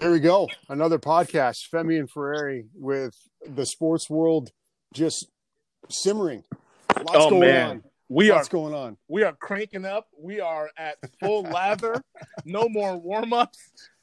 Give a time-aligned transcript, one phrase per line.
[0.00, 0.48] Here we go.
[0.68, 4.50] Another podcast, Femi and Ferrari, with the sports world
[4.94, 5.26] just
[5.88, 6.44] simmering.
[6.96, 7.82] Lots oh going man, on.
[8.08, 8.96] we What's are going on?
[9.08, 10.06] we are cranking up.
[10.16, 12.00] We are at full lather.
[12.44, 13.58] No more warm ups.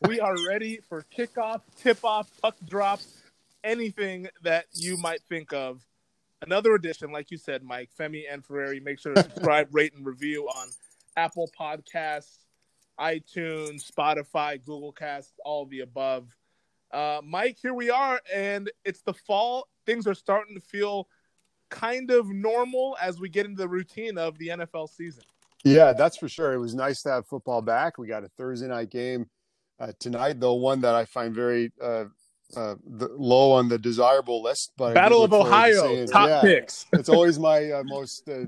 [0.06, 3.00] We are ready for kickoff, tip off, puck drop,
[3.64, 5.82] anything that you might think of.
[6.42, 8.82] Another edition, like you said, Mike, Femi and Ferrari.
[8.82, 10.68] Make sure to subscribe, rate, and review on
[11.16, 12.40] Apple Podcasts,
[13.00, 16.36] iTunes, Spotify, Google Cast, all of the above.
[16.92, 19.68] Uh, Mike, here we are, and it's the fall.
[19.86, 21.08] Things are starting to feel
[21.70, 25.24] kind of normal as we get into the routine of the NFL season.
[25.64, 26.54] Yeah, that's for sure.
[26.54, 27.98] It was nice to have football back.
[27.98, 29.28] We got a Thursday night game
[29.80, 32.06] uh, tonight, though one that I find very uh,
[32.56, 34.74] uh, the, low on the desirable list.
[34.78, 36.86] But Battle of Ohio, top yeah, picks.
[36.94, 38.46] it's always my uh, most uh,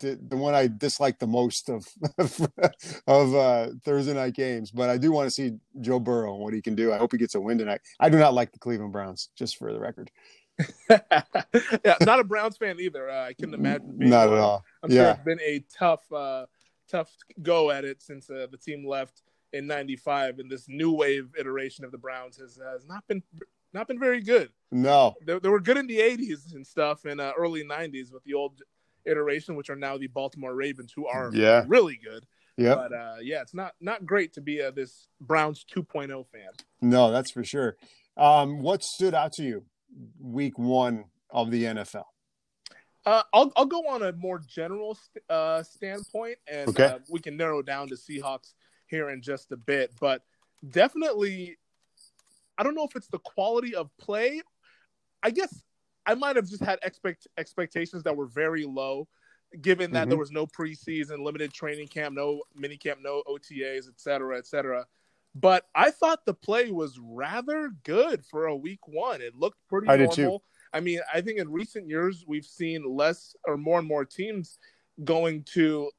[0.00, 1.86] the, one I dislike the most of
[3.06, 4.70] of uh, Thursday night games.
[4.70, 6.92] But I do want to see Joe Burrow and what he can do.
[6.92, 7.80] I hope he gets a win tonight.
[8.00, 10.10] I do not like the Cleveland Browns, just for the record.
[10.90, 13.08] yeah, not a Browns fan either.
[13.08, 13.96] Uh, I couldn't imagine.
[13.98, 14.64] Being Not at all.
[14.82, 15.12] I'm sure Yeah.
[15.12, 16.46] it's been a tough, uh,
[16.90, 17.10] tough
[17.42, 21.84] go at it since uh, the team left in '95, and this new wave iteration
[21.84, 23.22] of the Browns has, has not been
[23.72, 24.50] not been very good.
[24.72, 28.24] No, They, they were good in the '80s and stuff, and uh, early '90s with
[28.24, 28.60] the old
[29.08, 31.64] iteration, which are now the Baltimore Ravens, who are Yeah.
[31.66, 32.26] really good.
[32.56, 36.50] yep, But uh, yeah, it's not not great to be uh, this Browns 2.0 fan.
[36.80, 37.76] no, that's for sure.
[38.16, 39.64] Um, what stood out to you
[40.20, 42.04] week one of the NFL?
[43.06, 46.84] Uh, I'll I'll go on a more general st- uh, standpoint, and Okay.
[46.86, 48.52] uh, we can narrow down to Seahawks
[48.86, 49.92] here in just a bit.
[50.00, 50.22] But
[50.68, 51.56] definitely,
[52.58, 54.42] I don't know if it's the quality of play.
[55.22, 55.62] I guess
[56.08, 59.06] I might have just had expect expectations that were very low,
[59.60, 60.10] given that Mhm.
[60.10, 64.46] there was no preseason, limited training camp, no mini camp, no OTAs, et cetera, et
[64.46, 64.86] cetera.
[65.34, 69.20] But I thought the play was rather good for a week one.
[69.20, 70.22] It looked pretty I did too.
[70.22, 70.44] normal.
[70.72, 74.58] I mean, I think in recent years we've seen less or more and more teams
[75.04, 75.90] going to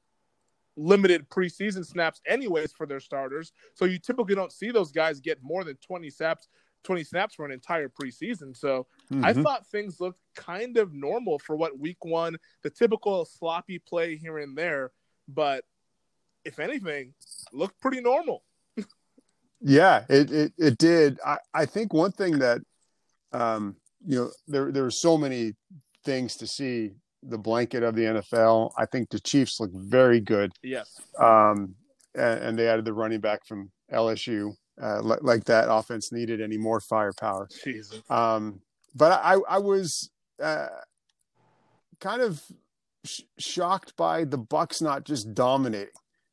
[0.75, 3.52] limited preseason snaps anyways for their starters.
[3.74, 6.48] So you typically don't see those guys get more than 20 snaps
[6.84, 8.56] 20 snaps for an entire preseason.
[8.56, 9.44] So I Mhm.
[9.44, 14.38] thought things looked kind of normal for what week 1, the typical sloppy play here
[14.40, 14.91] and there,
[15.28, 15.66] but
[16.45, 17.13] if anything,
[17.51, 18.44] looked pretty normal.
[19.62, 21.19] Yeah, it it, it did.
[21.25, 22.62] I, I think one thing that
[23.34, 23.75] um,
[24.06, 25.53] you know there there were so many
[26.06, 26.91] things to see
[27.23, 28.72] the blanket of the NFL.
[28.78, 31.01] I think the Chiefs look very good, Yes.
[31.19, 31.75] um,
[32.16, 34.56] and, and they added the running back from LSU.
[34.81, 37.50] Uh, li- like that offense needed any more firepower.
[37.63, 38.01] Jesus.
[38.09, 38.62] Um,
[38.95, 40.09] but I I was
[40.41, 40.67] uh,
[42.00, 42.41] kind of
[43.06, 45.89] sh- shocked by the Bucs not just dominating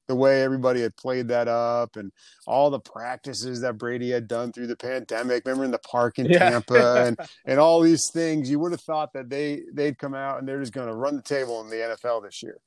[0.08, 2.12] the way everybody had played that up and
[2.46, 5.44] all the practices that Brady had done through the pandemic.
[5.44, 6.38] Remember in the park in Yeah.
[6.50, 8.48] Tampa and and all these things.
[8.48, 11.16] You would have thought that they they'd come out and they're just going to run
[11.16, 12.58] the table in the NFL this year,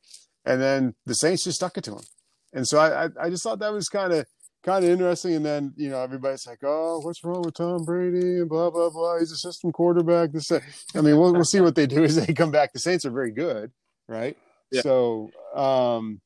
[0.44, 2.04] and then the Saints just stuck it to them.
[2.52, 4.26] And so I I, I just thought that was kind of
[4.64, 5.36] kind of interesting.
[5.36, 8.90] And then you know everybody's like, oh, what's wrong with Tom Brady and blah blah
[8.90, 9.20] blah.
[9.20, 10.32] He's a system quarterback.
[10.32, 10.52] This.
[10.52, 12.74] I mean, we'll we'll see what they do as they come back.
[12.74, 13.72] The Saints are very good,
[14.08, 14.38] right?
[14.72, 14.82] Yeah.
[14.82, 16.22] So um,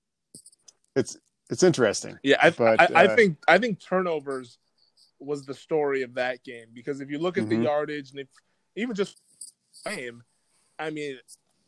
[0.96, 1.18] it's
[1.50, 2.18] it's interesting.
[2.24, 4.58] Yeah, I, But, I, I uh, think I think turnovers
[5.20, 7.64] was the story of that game because if you look at the Mhm.
[7.64, 8.28] yardage and if
[8.76, 9.18] even just
[9.86, 10.24] game,
[10.80, 11.18] I mean,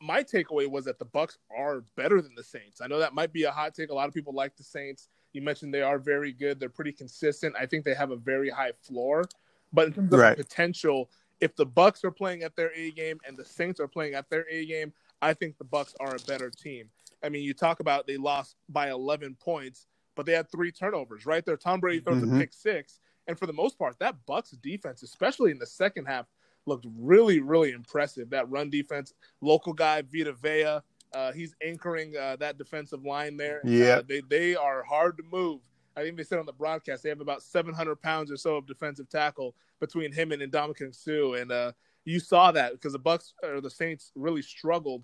[0.02, 2.81] my takeaway was that the Bucs are better than the Saints.
[2.81, 3.90] I know that might be a hot take.
[3.90, 5.08] A lot of people like the Saints.
[5.35, 6.62] You mentioned they are very good.
[6.62, 7.56] They're pretty consistent.
[7.59, 9.25] I think they have a very high floor,
[9.73, 10.38] but in terms of Right.
[10.38, 11.09] potential,
[11.41, 14.29] if the Bucs are playing at their A game and the Saints are playing at
[14.29, 16.90] their A game, I think the Bucs are a better team.
[17.22, 21.25] I mean, you talk about they lost by 11 points, but they had three turnovers
[21.25, 21.57] right there.
[21.57, 22.38] Tom Brady throws Mhm.
[22.38, 26.06] a pick six, and for the most part, that Bucs defense, especially in the second
[26.06, 26.28] half,
[26.66, 28.29] looked really, really impressive.
[28.29, 30.79] That run defense, local guy Vita Vea,
[31.14, 33.62] uh, he's anchoring uh, that defensive line there.
[33.64, 33.98] Yeah.
[33.98, 35.62] Uh, they they are hard to move.
[35.98, 38.68] I think they said on the broadcast they have about 700 pounds or so of
[38.68, 41.72] defensive tackle between him and Ndamukong Suh, and uh,
[42.04, 45.04] you saw that because the Bucs or the Saints really struggled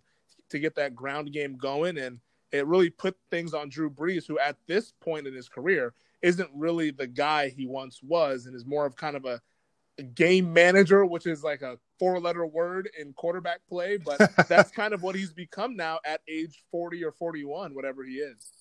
[0.49, 2.19] to get that ground game going, and
[2.51, 6.49] it really put things on Drew Brees, who at this point in his career isn't
[6.53, 9.41] really the guy he once was, and is more of kind of a
[10.15, 13.97] game manager, which is like a four-letter word in quarterback play.
[13.97, 18.15] But that's kind of what he's become now at age 40 or 41, whatever he
[18.15, 18.51] is.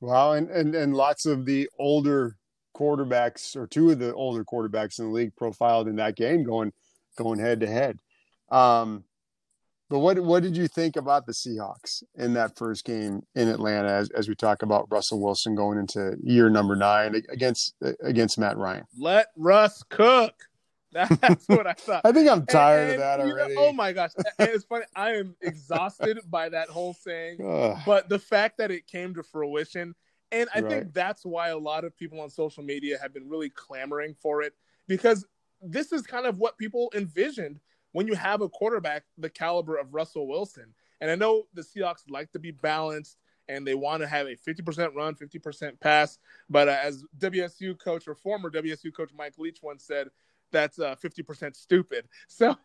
[0.00, 2.36] Wow, and, and and lots of the older
[2.76, 6.72] quarterbacks, or two of the older quarterbacks in the league, profiled in that game, going
[7.16, 7.98] going head to head.
[8.50, 9.04] Um,
[9.88, 13.88] But what what did you think about the Seahawks in that first game in Atlanta?
[13.88, 18.58] As, as we talk about Russell Wilson going into year number nine against against Matt
[18.58, 18.84] Ryan.
[18.98, 20.34] Let Russ cook.
[21.20, 22.02] That's what I thought.
[22.04, 23.54] I think I'm tired And- of that you know, already.
[23.58, 24.84] oh my gosh, And it's funny.
[24.94, 27.38] I am exhausted by that whole saying.
[27.44, 27.78] Ugh.
[27.84, 29.94] but the fact that it came to fruition
[30.32, 30.70] and i Right.
[30.70, 34.42] think that's why a lot of people on social media have been really clamoring for
[34.42, 34.54] it
[34.88, 35.24] because
[35.62, 37.60] this is kind of what people envisioned
[37.92, 42.02] when you have a quarterback the caliber of russell wilson and i know the seahawks
[42.10, 46.18] like to be balanced and they want to have a 50% run 50% pass
[46.50, 50.08] but uh, as wsu coach or former wsu coach mike leach once said
[50.56, 52.56] that's uh, 50% stupid so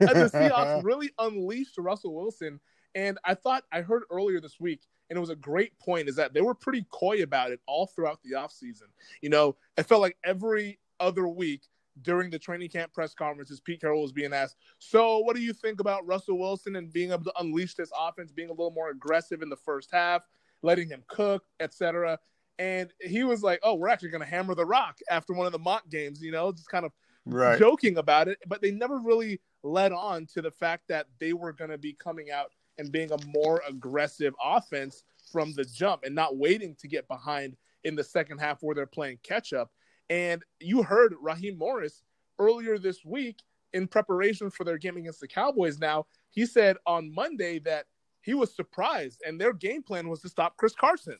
[0.00, 2.60] the seahawks really unleashed russell wilson
[2.94, 6.16] and I thought I heard earlier this week, and it was a great point, is
[6.16, 8.88] that they were pretty coy about it all throughout the offseason.
[9.20, 11.62] You know, it felt like every other week
[12.00, 15.52] during the training camp press conferences, Pete Carroll was being asked, So what do you
[15.52, 18.90] think about Russell Wilson and being able to unleash this offense, being a little more
[18.90, 20.22] aggressive in the first half,
[20.62, 22.18] letting him cook, etc.
[22.58, 25.58] And he was like, Oh, we're actually gonna hammer the rock after one of the
[25.58, 26.92] mock games, you know, just kind of
[27.26, 27.58] right.
[27.58, 31.52] joking about it, but they never really led on to the fact that they were
[31.52, 36.14] going to be coming out and being a more aggressive offense from the jump and
[36.14, 39.70] not waiting to get behind in the second half where they're playing catch up.
[40.10, 42.02] And you heard Raheem Morris
[42.38, 43.38] earlier this week
[43.72, 45.78] in preparation for their game against the Cowboys.
[45.78, 47.86] Now, he said on Monday that
[48.20, 51.18] he was surprised and their game plan was to stop Chris Carson.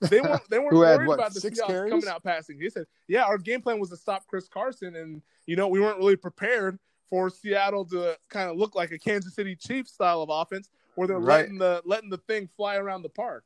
[0.00, 1.90] They weren't they weren't Who had, worried what, about the six Seahawks carries?
[1.90, 2.60] coming out passing.
[2.60, 5.80] He said, "Yeah, our game plan was to stop Chris Carson, and you know we
[5.80, 6.78] weren't really prepared
[7.08, 11.06] for Seattle to kind of look like a Kansas City Chiefs style of offense, where
[11.08, 11.40] they're Right.
[11.42, 13.44] letting the letting the thing fly around the park."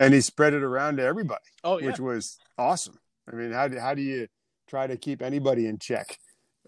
[0.00, 2.98] and he spread it around to everybody, Oh yeah, which was awesome.
[3.32, 4.26] I mean, how do, how do you
[4.66, 6.18] try to keep anybody in check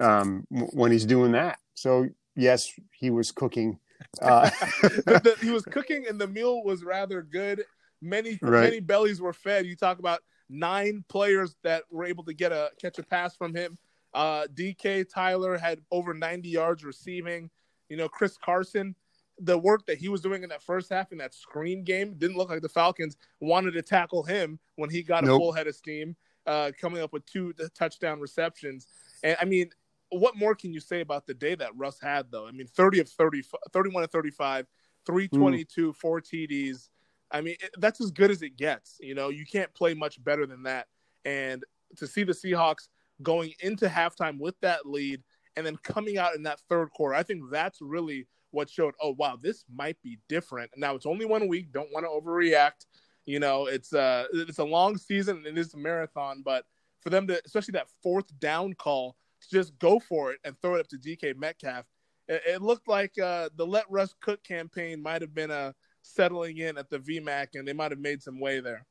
[0.00, 1.58] um, when he's doing that?
[1.75, 3.79] So yes, he was cooking.
[4.23, 4.49] Uh,
[4.82, 7.64] The- the- he was cooking, and the meal was rather good.
[8.00, 8.62] Many Right.
[8.62, 9.66] many bellies were fed.
[9.66, 13.54] You talk about nine players that were able to get a catch a pass from
[13.54, 13.78] him.
[14.14, 17.50] Uh, DK Tyler had over 90 yards receiving.
[17.88, 18.94] You know, Chris Carson,
[19.38, 22.37] the work that he was doing in that first half in that screen game didn't
[22.37, 25.75] look like the Falcons wanted to tackle him when he got a full head of
[25.75, 26.16] steam,
[26.46, 28.87] uh, coming up with two touchdown receptions.
[29.22, 29.70] And I mean,
[30.10, 32.46] what more can you say about the day that Russ had, though?
[32.46, 34.66] I mean, 30 of 30, 31 of 35,
[35.04, 36.88] 322, four TDs.
[37.31, 38.96] I mean, it, that's as good as it gets.
[39.00, 40.87] You know, you can't play much better than that.
[41.25, 41.64] And
[41.96, 42.88] to see the Seahawks
[43.23, 45.23] going into halftime with that lead
[45.56, 49.14] and then coming out in that third quarter, I think that's really what showed, oh
[49.19, 50.70] wow, this might be different.
[50.76, 52.87] Now it's only one week, don't want to overreact.
[53.25, 56.64] You know, it's a, it's a long season and it is a marathon, but
[57.00, 60.75] for them to especially that fourth down call to just go for it and throw
[60.75, 61.84] it up to DK Metcalf,
[62.29, 65.72] it, it looked like uh the Let Russ Cook campaign might have been uh
[66.06, 68.87] settling in at the VMAC and they might have made some way there.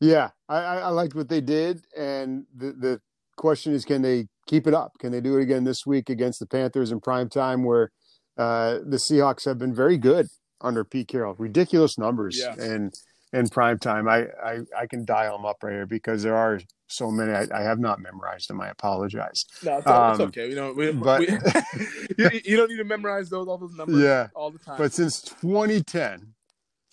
[0.00, 3.00] Yeah, I, I liked what they did, and the the
[3.36, 4.92] question is, can they keep it up?
[4.98, 7.90] Can they do it again this week against the Panthers in prime time, where
[8.38, 10.28] uh, the Seahawks have been very good
[10.62, 12.54] under Pete Carroll, ridiculous numbers, Yeah.
[12.58, 12.94] and
[13.34, 16.60] in prime time, I, I I can dial them up right here because there are
[16.90, 18.60] so many I, I have not memorized them.
[18.60, 19.44] I apologize.
[19.64, 20.48] No, it's, all- it's Um, okay.
[20.48, 21.26] You know, we, but- we,
[22.18, 24.76] you, you don't need to memorize those all those numbers Yeah, all the time.
[24.78, 26.34] But since 2010,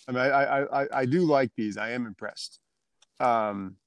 [0.08, 1.78] I mean, I, I, I, I do like these.
[1.78, 2.60] I am impressed.
[3.20, 3.78] Um,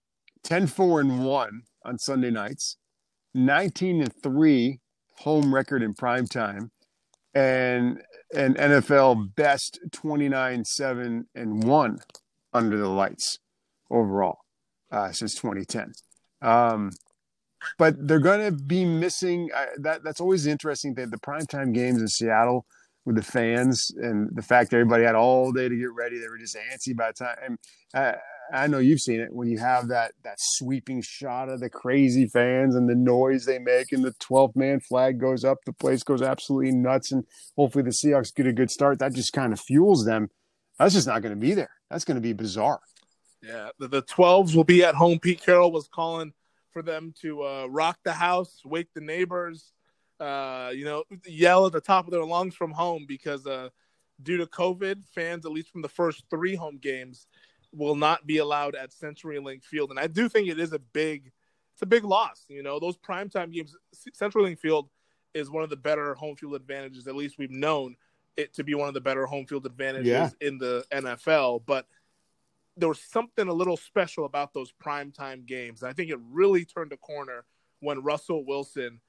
[0.42, 2.76] 10 4 and 1 on Sunday nights,
[3.34, 4.80] 19 and 3
[5.18, 6.70] home record in prime time,
[7.34, 8.00] and
[8.34, 11.98] an NFL best 29 7 and 1
[12.52, 13.38] under the lights
[13.90, 14.38] overall
[14.90, 15.92] uh, since 2010.
[16.42, 16.90] Um,
[17.78, 20.02] but they're going to be missing uh, that.
[20.02, 21.10] That's always interesting thing.
[21.10, 22.64] The primetime games in Seattle
[23.04, 26.18] with the fans and the fact that everybody had all day to get ready.
[26.18, 27.36] They were just antsy by the time.
[27.44, 27.58] And
[27.94, 28.12] uh,
[28.52, 32.26] I know you've seen it when you have that that sweeping shot of the crazy
[32.26, 35.58] fans and the noise they make, and the 12th man flag goes up.
[35.64, 37.24] The place goes absolutely nuts, and
[37.56, 38.98] hopefully the Seahawks get a good start.
[38.98, 40.28] That just kind of fuels them.
[40.78, 41.70] That's just not going to be there.
[41.90, 42.80] That's going to be bizarre.
[43.42, 45.18] Yeah, the, the 12s will be at home.
[45.18, 46.32] Pete Carroll was calling
[46.72, 49.72] for them to uh, rock the house, wake the neighbors,
[50.20, 53.70] uh, you know, yell at the top of their lungs from home because uh,
[54.22, 57.26] due to COVID, fans, at least from the first three home games,
[57.72, 59.90] will not be allowed at CenturyLink Field.
[59.90, 61.32] And I do think it is a big,
[61.72, 62.44] it's a big loss.
[62.48, 63.74] You know, those primetime games,
[64.20, 64.88] CenturyLink Field
[65.32, 67.06] is one of the better home field advantages.
[67.06, 67.96] At least we've known
[68.36, 70.28] it to be one of the better home field advantages Yeah.
[70.40, 71.62] in the NFL.
[71.64, 71.86] But
[72.76, 75.82] there was something a little special about those primetime games.
[75.82, 77.44] I think it really turned a corner
[77.80, 79.00] when Russell Wilson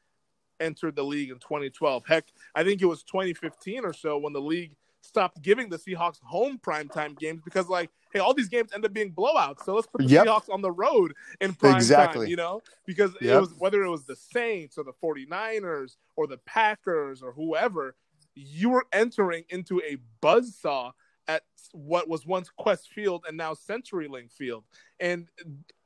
[0.60, 2.06] entered the league in 2012.
[2.06, 2.25] Heck,
[2.56, 6.60] I think it was 2015 or so when the league stopped giving the Seahawks home
[6.60, 9.65] primetime games because, like, hey, all these games end up being blowouts.
[9.65, 10.25] So let's put the Yep.
[10.25, 12.25] Seahawks on the road in prime Exactly.
[12.25, 12.62] time, you know?
[12.86, 17.32] Because it was whether it was the Saints or the 49ers or the Packers or
[17.32, 17.96] whoever,
[18.36, 20.91] you were entering into a buzzsaw
[21.31, 24.63] at what was once Qwest Field and now CenturyLink Field.
[25.00, 25.27] And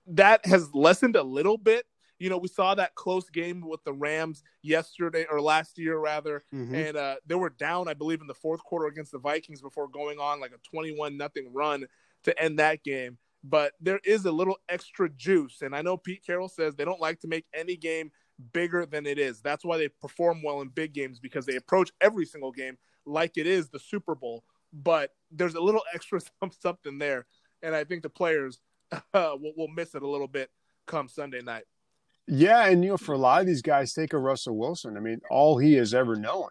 [0.08, 1.86] that has lessened a little bit.
[2.20, 6.44] You know, we saw that close game with the Rams yesterday or last year rather,
[6.54, 6.74] Mhm.
[6.74, 9.88] and uh, they were down, I believe, in the fourth quarter against the Vikings before
[9.90, 11.88] going on like a twenty-one nothing run
[12.24, 13.18] to end that game.
[13.44, 17.02] But there is a little extra juice, and I know Pete Carroll says they don't
[17.02, 18.12] like to make any game
[18.54, 19.42] bigger than it is.
[19.42, 23.38] That's why they perform well in big games because they approach every single game like
[23.38, 24.44] it is the Super Bowl.
[24.76, 26.20] But there's a little extra
[26.60, 27.26] something there,
[27.64, 28.60] and I think the players
[28.92, 30.50] uh, will, will miss it a little bit
[30.86, 31.64] come Sunday night.
[32.28, 34.98] Yeah, and you know, for a lot of these guys, take a Russell Wilson.
[34.98, 36.50] I mean, all he has ever known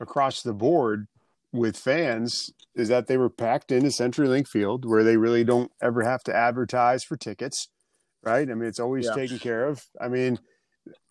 [0.00, 1.06] across the board
[1.52, 6.02] with fans is that they were packed into CenturyLink Field, where they really don't ever
[6.02, 7.68] have to advertise for tickets,
[8.22, 8.50] right?
[8.50, 9.14] I mean, it's always Yeah.
[9.14, 9.84] taken care of.
[10.00, 10.38] I mean,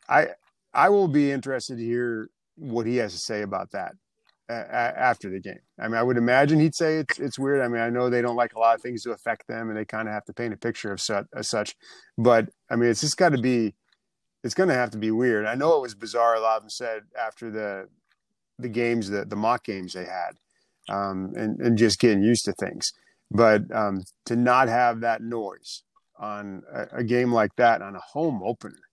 [0.09, 0.29] I
[0.73, 3.93] I will be interested to hear what he has to say about that
[4.49, 5.59] after the game.
[5.79, 7.61] I mean, I would imagine he'd say it's it's weird.
[7.61, 9.77] I mean, I know they don't like a lot of things to affect them, and
[9.77, 11.75] they kind of have to paint a picture of such such.
[12.17, 13.75] But I mean, it's just got to be,
[14.43, 15.45] it's going to have to be weird.
[15.45, 16.35] I know it was bizarre.
[16.35, 17.87] A lot of them said after the
[18.59, 20.33] the games, the the mock games they had,
[20.89, 22.93] um, and and just getting used to things.
[23.31, 25.81] But um, to not have that noise
[26.19, 28.84] on a, a game like that on a home opener,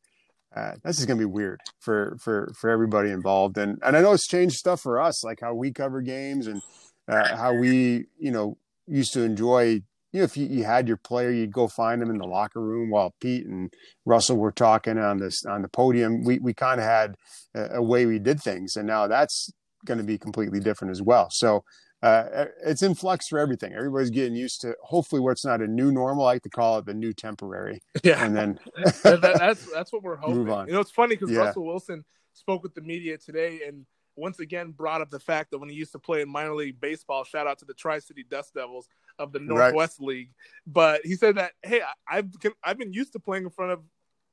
[0.54, 3.56] uh, this is going to be weird for for for everybody involved.
[3.58, 6.60] And and I know it's changed stuff for us, like how we cover games and
[7.08, 9.82] uh, how we you know used to enjoy.
[10.14, 12.60] You know, if you, you had your player, you'd go find them in the locker
[12.60, 13.72] room while Pete and
[14.04, 16.22] Russell were talking on this on the podium.
[16.22, 17.14] We we kind of had
[17.54, 19.50] a, a way we did things, and now that's
[19.86, 21.28] going to be completely different as well.
[21.30, 21.64] So
[22.02, 23.72] uh, it's in flux for everything.
[23.72, 26.24] Everybody's getting used to hopefully what's not a new normal.
[26.26, 28.58] I like to call it the new temporary, Yeah, and then
[29.04, 30.36] that, that- that's that's what we're hoping.
[30.38, 30.66] Move on.
[30.66, 31.40] You know, it's funny because Yeah.
[31.40, 35.58] Russell Wilson spoke with the media today and once again brought up the fact that
[35.58, 38.24] when he used to play in minor league baseball, shout out to the Tri City
[38.28, 38.86] Dust Devils
[39.18, 39.46] of the Right.
[39.48, 40.30] Northwest League.
[40.66, 42.28] But he said that hey, I- I've
[42.64, 43.80] I've been used to playing in front of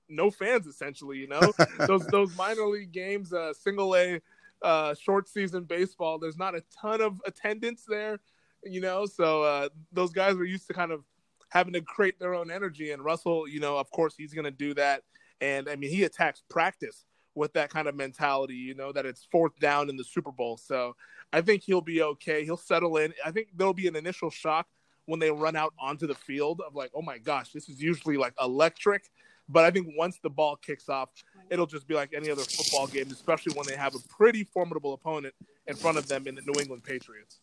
[0.09, 1.17] no fans essentially.
[1.19, 1.53] You know,
[1.87, 4.19] those those minor league games, uh, single A,
[4.61, 6.19] uh, short season baseball.
[6.19, 8.19] There's not a ton of attendance there.
[8.63, 11.03] You know, so uh, those guys were used to kind of
[11.49, 12.91] having to create their own energy.
[12.91, 15.03] And Russell, you know, of course, he's going to do that.
[15.41, 19.27] And I mean, he attacks practice with that kind of mentality, you know, that it's
[19.31, 20.57] fourth down in the Super Bowl.
[20.57, 20.95] So
[21.31, 22.43] I think he'll be okay.
[22.43, 23.13] He'll settle in.
[23.25, 24.67] I think there'll be an initial shock
[25.05, 28.17] when they run out onto the field of like, oh my gosh, this is usually
[28.17, 29.09] like electric.
[29.49, 31.09] But I think once the ball kicks off,
[31.49, 34.93] it'll just be like any other football game, especially when they have a pretty formidable
[34.93, 35.33] opponent
[35.65, 37.39] in front of them in the New England Patriots.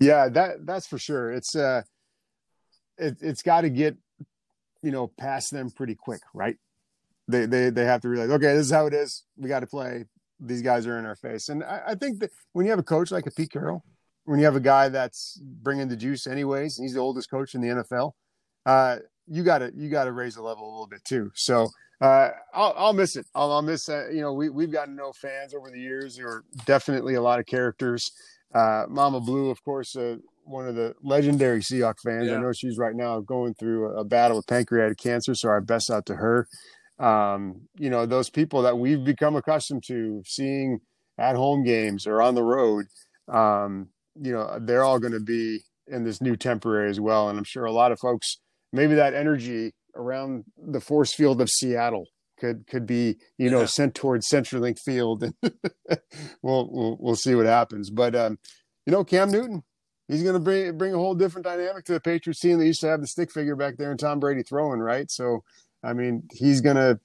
[0.00, 1.30] Yeah, that that's for sure.
[1.30, 1.82] It's uh,
[2.98, 3.96] it, it's got to get
[4.82, 6.56] you know past them pretty quick, right?
[7.28, 9.24] They they they have to realize, okay, this is how it is.
[9.36, 10.06] We got to play.
[10.40, 12.84] These guys are in our face, and I, I think that when you have a
[12.84, 13.84] coach like a Pete Carroll,
[14.24, 17.54] when you have a guy that's bringing the juice anyways, and he's the oldest coach
[17.54, 18.10] in the NFL,
[18.66, 21.30] uh, you got to you got to raise the level a little bit too.
[21.34, 21.68] So
[22.00, 23.26] uh, I'll I'll miss it.
[23.34, 26.16] I'll, I'll miss uh, you know we we've gotten to know fans over the years.
[26.16, 28.10] There are definitely a lot of characters.
[28.54, 32.30] Uh, Mama Blue, of course, uh, one of the legendary Seahawk fans.
[32.30, 35.60] I know she's right now going through a, a battle with pancreatic cancer, so our
[35.60, 36.48] best out to her.
[36.98, 40.80] Um, you know, those people that we've become accustomed to seeing
[41.18, 42.86] at home games or on the road,
[43.28, 43.88] um,
[44.20, 47.28] you know, they're all going to be in this new temporary as well.
[47.28, 48.38] And I'm sure a lot of folks,
[48.72, 52.06] maybe that energy around the force field of Seattle
[52.38, 53.66] could could be you know Yeah.
[53.66, 55.34] sent towards CenturyLink Field, and
[56.42, 57.90] we'll, we'll we'll see what happens.
[57.90, 58.38] But um,
[58.86, 59.62] you know, Cam Newton,
[60.08, 62.58] he's going to bring bring a whole different dynamic to the Patriots team.
[62.58, 65.10] They used to have the stick figure back there and Tom Brady throwing, right?
[65.10, 65.44] So,
[65.84, 66.98] I mean, he's going to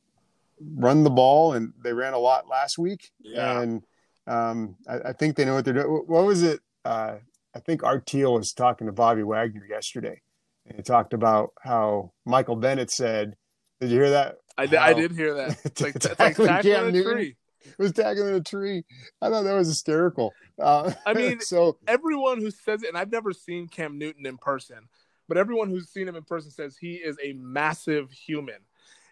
[0.75, 3.61] run the ball, and they ran a lot last week, Yeah.
[3.61, 3.83] and
[4.25, 6.03] um, I, I think they know what they're doing.
[6.07, 6.61] What was it?
[6.83, 7.17] Uh,
[7.55, 10.21] I think Art Thiel was talking to Bobby Wagner yesterday,
[10.67, 13.35] and he talked about how Michael Bennett said,
[13.81, 14.35] "Did you hear that?
[14.57, 15.57] I, did- I did hear that.
[15.65, 17.35] It's like, it's like Tackling tackling a tree.
[17.77, 18.83] was tagging in a tree.
[19.21, 20.33] I thought that was hysterical.
[20.59, 24.37] Uh, I mean- so everyone who says it, and I've never seen Cam Newton in
[24.37, 24.79] person,
[25.27, 28.57] but everyone who's seen him in person says he is a massive human,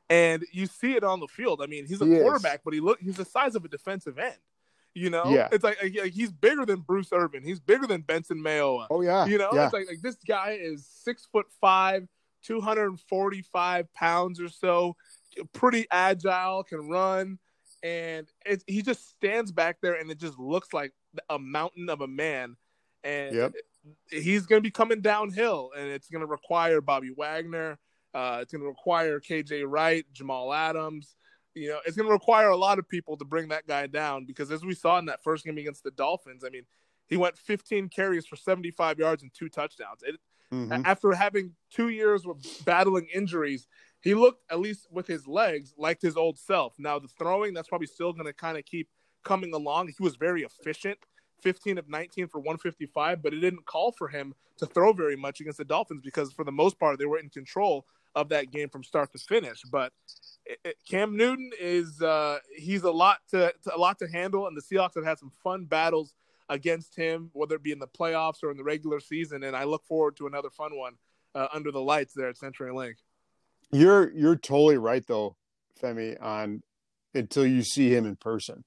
[0.10, 1.62] and you see it on the field.
[1.62, 2.22] I mean, he's a He is.
[2.24, 4.36] quarterback, but he look he's the size of a defensive end.
[4.98, 5.50] You know, Yeah.
[5.52, 7.44] it's like, like he's bigger than Bruce Irvin.
[7.44, 8.88] He's bigger than Benson Mayowa.
[8.90, 12.08] oh yeah, you know, yeah, it's like like this guy is six foot five,
[12.42, 14.96] two hundred and forty five pounds or so,
[15.54, 17.38] pretty agile, can run,
[17.84, 20.94] and it, he just stands back there, and it just looks like
[21.30, 22.56] a mountain of a man.
[23.04, 23.54] And Yep.
[24.10, 27.78] he's going to be coming downhill, and it's going to require Bobby Wagner.
[28.14, 31.16] Uh, it's going to require KJ Wright, Jamal Adams.
[31.56, 34.26] You know, it's going to require a lot of people to bring that guy down
[34.26, 36.66] because, as we saw in that first game against the Dolphins, I mean,
[37.08, 40.04] he went 15 carries for 75 yards and two touchdowns.
[40.04, 40.20] It,
[40.52, 40.86] Mhm.
[40.86, 43.68] After having two years with battling injuries,
[44.02, 46.76] he looked, at least with his legs, like his old self.
[46.78, 48.90] Now, the throwing, that's probably still going to kind of keep
[49.24, 49.88] coming along.
[49.88, 51.00] He was very efficient.
[51.42, 55.42] 15 of 19 for 155, but it didn't call for him to throw very much
[55.42, 57.86] against the Dolphins because for the most part they were in control
[58.16, 59.62] of that game from start to finish.
[59.70, 59.92] But
[60.46, 64.48] it, it- Cam Newton is uh, he's a lot to, to a lot to handle,
[64.48, 66.14] and the Seahawks have had some fun battles
[66.50, 69.44] against him, whether it be in the playoffs or in the regular season.
[69.44, 70.94] And I look forward to another fun one
[71.34, 72.96] uh, under the lights there at CenturyLink.
[73.72, 75.36] You're you're totally right though,
[75.82, 76.62] Femi, on
[77.14, 78.64] until you see him in person.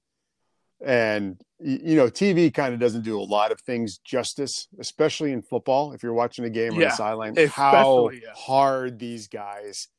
[0.85, 5.41] And you know, TV kind of doesn't do a lot of things justice, especially in
[5.41, 5.91] football.
[5.91, 8.19] If you're watching a game on the sideline, how yeah.
[8.33, 9.89] hard these guys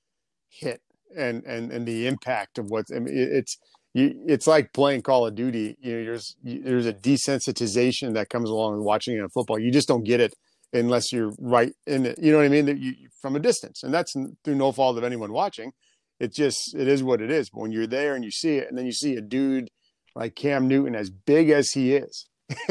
[0.48, 0.80] hit
[1.16, 2.90] and and and the impact of what's.
[2.90, 3.58] I mean, it's
[3.92, 5.76] you, it's like playing Call of Duty.
[5.80, 9.58] You know, there's there's a desensitization that comes along with watching it in football.
[9.58, 10.34] You just don't get it
[10.72, 12.18] unless you're right in it.
[12.22, 12.66] You know what I mean?
[12.66, 15.72] That you from a distance, and that's through no fault of anyone watching.
[16.18, 17.50] It just it is what it is.
[17.50, 19.70] But when you're there and you see it, and then you see a dude
[20.14, 22.26] like Cam Newton, as big as he is,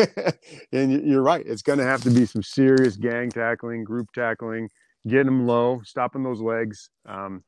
[0.72, 4.08] and you- you're right, it's going to have to be some serious gang tackling, group
[4.14, 4.70] tackling,
[5.08, 6.90] getting him low, stopping those legs.
[7.06, 7.44] Um,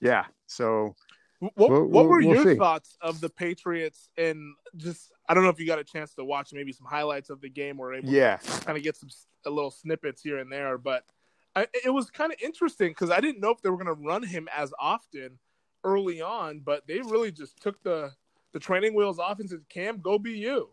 [0.00, 0.24] yeah.
[0.46, 0.94] So
[1.40, 2.56] What, We'll- what were we'll your see.
[2.56, 4.10] thoughts of the Patriots?
[4.18, 7.30] And just, I don't know if you got a chance to watch maybe some highlights
[7.30, 9.08] of the game or able yeah, to kind of get some
[9.46, 11.04] a little snippets here and there, but
[11.54, 13.92] I, it was kind of interesting because I didn't know if they were going to
[14.04, 15.38] run him as often
[15.84, 18.10] early on, but they really just took the
[18.58, 20.70] the training wheels off and said, "Cam, go be you."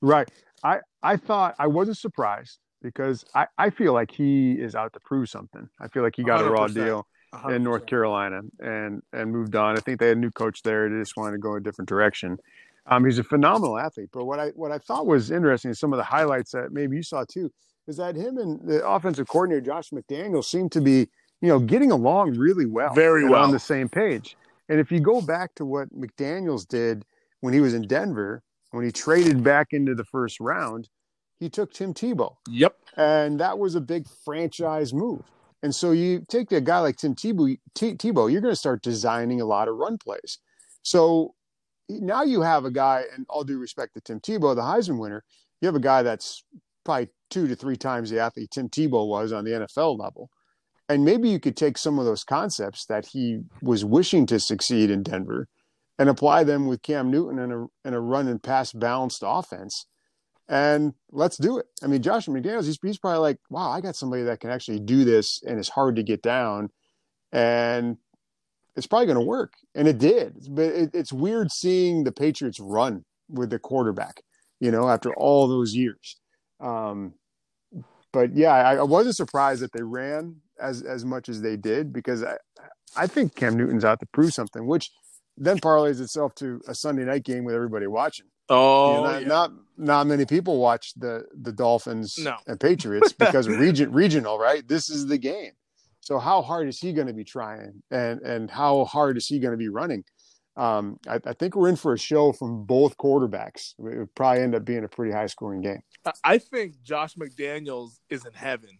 [0.00, 0.28] Right.
[0.62, 5.00] I I thought I wasn't surprised because I I feel like he is out to
[5.00, 5.68] prove something.
[5.80, 6.74] I feel like he got a raw 100%.
[6.74, 7.06] deal
[7.50, 9.76] in North Carolina and and moved on.
[9.76, 10.88] I think they had a new coach there.
[10.88, 12.38] They just wanted to go a different direction.
[12.86, 14.10] Um, he's a phenomenal athlete.
[14.12, 16.96] But what I what I thought was interesting, is some of the highlights that maybe
[16.96, 17.50] you saw too,
[17.86, 21.08] is that him and the offensive coordinator Josh McDaniel seem to be
[21.40, 23.42] you know getting along really well, Very well.
[23.42, 24.36] on the same page.
[24.68, 27.04] And if you go back to what McDaniel's did
[27.40, 30.88] when he was in Denver, when he traded back into the first round,
[31.40, 32.76] he took Tim Tebow Yep.
[32.96, 35.22] and that was a big franchise move.
[35.62, 38.82] And so you take a guy like Tim Tebow, T- Tebow you're going to start
[38.82, 40.38] designing a lot of run plays.
[40.82, 41.34] So
[41.88, 45.24] now you have a guy, and all due respect to Tim Tebow, the Heisman winner,
[45.60, 46.44] you have a guy that's
[46.84, 50.30] probably two to three times the athlete Tim Tebow was on the NFL level.
[50.88, 54.90] And maybe you could take some of those concepts that he was wishing to succeed
[54.90, 55.48] in Denver
[55.98, 59.86] and apply them with Cam Newton in a, in a run and pass balanced offense
[60.48, 61.66] and let's do it.
[61.82, 64.80] I mean, Josh McDaniels, he's, he's probably like, wow, I got somebody that can actually
[64.80, 66.70] do this and it's hard to get down.
[67.32, 67.98] And
[68.74, 69.52] it's probably going to work.
[69.74, 70.36] And it did.
[70.50, 74.22] But it, it's weird seeing the Patriots run with the quarterback,
[74.58, 76.16] you know, after all those years.
[76.60, 77.14] Um,
[78.12, 81.92] but yeah, I, I wasn't surprised that they ran as, as much as they did
[81.92, 82.36] because I,
[82.96, 84.90] I think Cam Newton's out to prove something, which
[85.36, 88.26] then parlays itself to a Sunday night game with everybody watching.
[88.48, 89.28] Oh, You know, oh, not, yeah.
[89.28, 92.36] not not many people watch the the Dolphins No.
[92.46, 94.66] and Patriots because region regional, right?
[94.66, 95.52] This is the game.
[96.00, 99.38] So how hard is he going to be trying, and and how hard is he
[99.38, 100.04] going to be running?
[100.58, 103.74] Um, I, I think we're in for a show from both quarterbacks.
[103.78, 105.82] It would probably end up being a pretty high scoring game.
[106.24, 108.70] I- think Josh McDaniels is in heaven.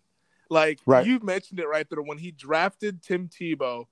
[0.50, 1.06] Like Right.
[1.06, 3.84] you mentioned it right there when he drafted Tim Tebow.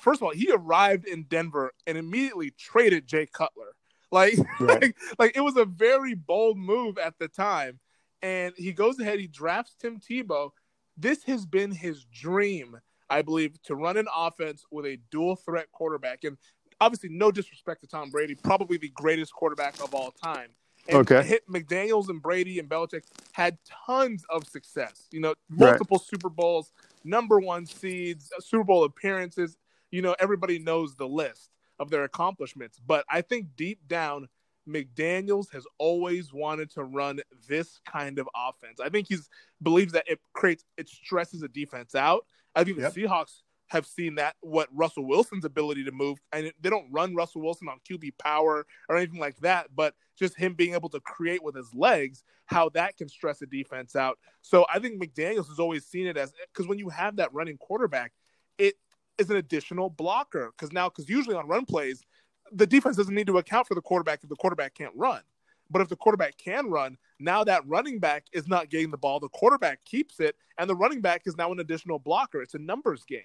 [0.00, 3.74] First of all, he arrived in Denver and immediately traded Jay Cutler.
[4.10, 4.82] Like, Right.
[4.82, 7.78] like, like it was a very bold move at the time.
[8.20, 10.50] And he goes ahead, he drafts Tim Tebow.
[10.96, 12.76] This has been his dream,
[13.08, 16.24] I believe, to run an offense with a dual threat quarterback.
[16.24, 16.36] And
[16.80, 20.50] obviously, no disrespect to Tom Brady, probably the greatest quarterback of all time.
[20.88, 21.22] And Okay.
[21.22, 25.08] hit McDaniels and Brady and Belichick had tons of success.
[25.10, 25.70] You know, Right.
[25.70, 26.72] multiple Super Bowls,
[27.04, 29.58] number one seeds, uh, Super Bowl appearances.
[29.90, 32.80] You know, everybody knows the list of their accomplishments.
[32.84, 34.28] But I think deep down,
[34.66, 38.80] McDaniels has always wanted to run this kind of offense.
[38.80, 39.28] I think he's
[39.62, 42.26] believes that it creates it stresses a defense out.
[42.54, 42.92] I think Yep.
[42.92, 47.14] the Seahawks have seen that what Russell Wilson's ability to move, and they don't run
[47.14, 51.00] Russell Wilson on QB power or anything like that, but just him being able to
[51.00, 54.18] create with his legs, how that can stress a defense out.
[54.42, 57.58] So I think McDaniels has always seen it as because when you have that running
[57.58, 58.12] quarterback,
[58.56, 58.74] it
[59.18, 62.02] is an additional blocker because now because usually on run plays,
[62.52, 65.20] the defense doesn't need to account for the quarterback if the quarterback can't run.
[65.70, 69.20] But if the quarterback can run, now that running back is not getting the ball,
[69.20, 72.40] the quarterback keeps it, and the running back is now an additional blocker.
[72.40, 73.20] It's a numbers game.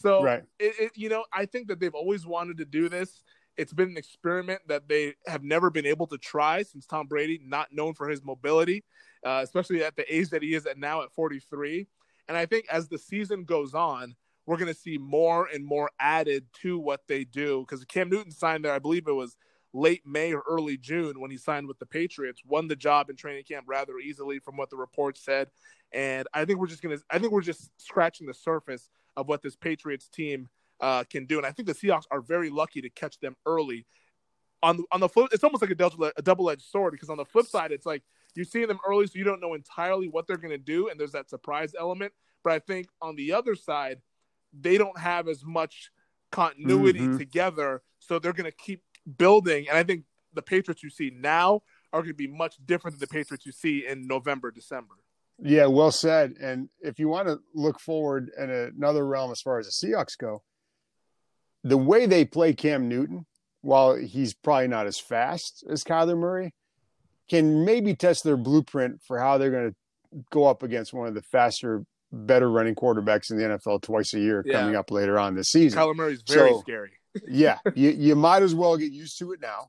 [0.00, 0.42] So, Right.
[0.58, 3.24] it, it, you know, I think that they've always wanted to do this.
[3.56, 7.40] It's been an experiment that they have never been able to try since Tom Brady,
[7.44, 8.84] not known for his mobility,
[9.26, 11.88] uh, especially at the age that he is at now at 43.
[12.28, 14.14] And I think as the season goes on,
[14.46, 18.30] we're going to see more and more added to what they do because Cam Newton
[18.30, 19.36] signed there, I believe it was
[19.72, 23.16] late May or early June when he signed with the Patriots, won the job in
[23.16, 25.48] training camp rather easily from what the reports said.
[25.92, 29.28] And I think we're just going to, I think we're just scratching the surface of
[29.28, 30.48] what this Patriots team
[30.80, 31.38] uh, can do.
[31.38, 33.86] And I think the Seahawks are very lucky to catch them early.
[34.62, 37.10] On the, on the flip, it's almost like a double a double edged sword because
[37.10, 38.02] on the flip side, it's like
[38.34, 40.98] you're seeing them early, so you don't know entirely what they're going to do, and
[40.98, 42.12] there's that surprise element.
[42.42, 44.00] But I think on the other side,
[44.52, 45.90] they don't have as much
[46.32, 47.18] continuity Mhm.
[47.18, 48.82] together, so they're going to keep
[49.16, 49.68] building.
[49.68, 53.00] And I think the Patriots you see now are going to be much different than
[53.00, 54.94] the Patriots you see in November, December.
[55.40, 56.34] Yeah, well said.
[56.40, 60.18] And if you want to look forward in another realm as far as the Seahawks
[60.18, 60.42] go,
[61.64, 63.24] the way they play Cam Newton,
[63.62, 66.54] while he's probably not as fast as Kyler Murray,
[67.28, 69.76] can maybe test their blueprint for how they're going to
[70.30, 74.20] go up against one of the faster, better running quarterbacks in the NFL twice a
[74.20, 74.60] year Yeah.
[74.60, 75.78] coming up later on this season.
[75.78, 76.92] Kyler Murray's very So- scary.
[77.28, 79.68] Yeah, you, you might as well get used to it now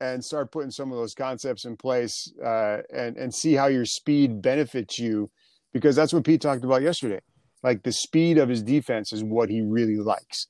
[0.00, 3.84] and start putting some of those concepts in place uh, and and see how your
[3.84, 5.30] speed benefits you
[5.72, 7.20] because that's what Pete talked about yesterday.
[7.62, 10.46] Like the speed of his defense is what he really likes.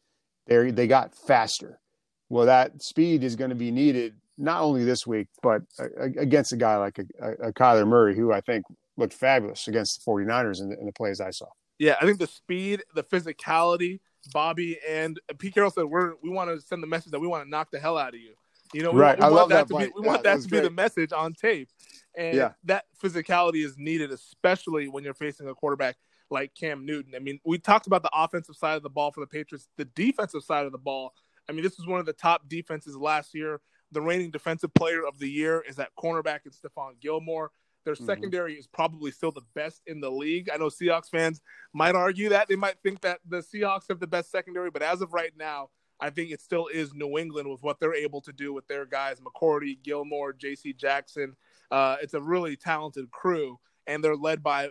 [0.46, 1.80] They they got faster.
[2.28, 6.52] Well, that speed is going to be needed not only this week but uh, against
[6.52, 8.64] a guy like a, a, a Kyler Murray who I think
[8.96, 11.46] looked fabulous against the 49ers in the, in the plays I saw.
[11.78, 14.00] Yeah, I think the speed, the physicality,
[14.32, 17.26] Bobby and uh, Pete Carroll said we're we want to send the message that we
[17.26, 18.34] want to knock the hell out of you.
[18.72, 19.18] You know, Right.
[19.18, 20.60] we I want love that, that to be we Yeah, want that that to be
[20.60, 21.68] the message on tape.
[22.16, 22.52] And Yeah.
[22.64, 25.96] that physicality is needed, especially when you're facing a quarterback
[26.30, 27.14] like Cam Newton.
[27.14, 29.84] I mean, we talked about the offensive side of the ball for the Patriots, the
[29.84, 31.12] defensive side of the ball.
[31.48, 33.60] I mean, this was one of the top defenses last year.
[33.92, 37.50] The reigning defensive player of the year is that cornerback in Stephon Gilmore.
[37.84, 38.06] Their Mhm.
[38.06, 40.50] secondary is probably still the best in the league.
[40.50, 41.40] I know Seahawks fans
[41.72, 42.48] might argue that.
[42.48, 45.70] They might think that the Seahawks have the best secondary, but as of right now,
[45.98, 48.86] I think it still is New England with what they're able to do with their
[48.86, 50.72] guys, McCourty, Gilmore, J.C.
[50.72, 51.36] Jackson.
[51.70, 54.70] Uh, it's a really talented crew, and they're led by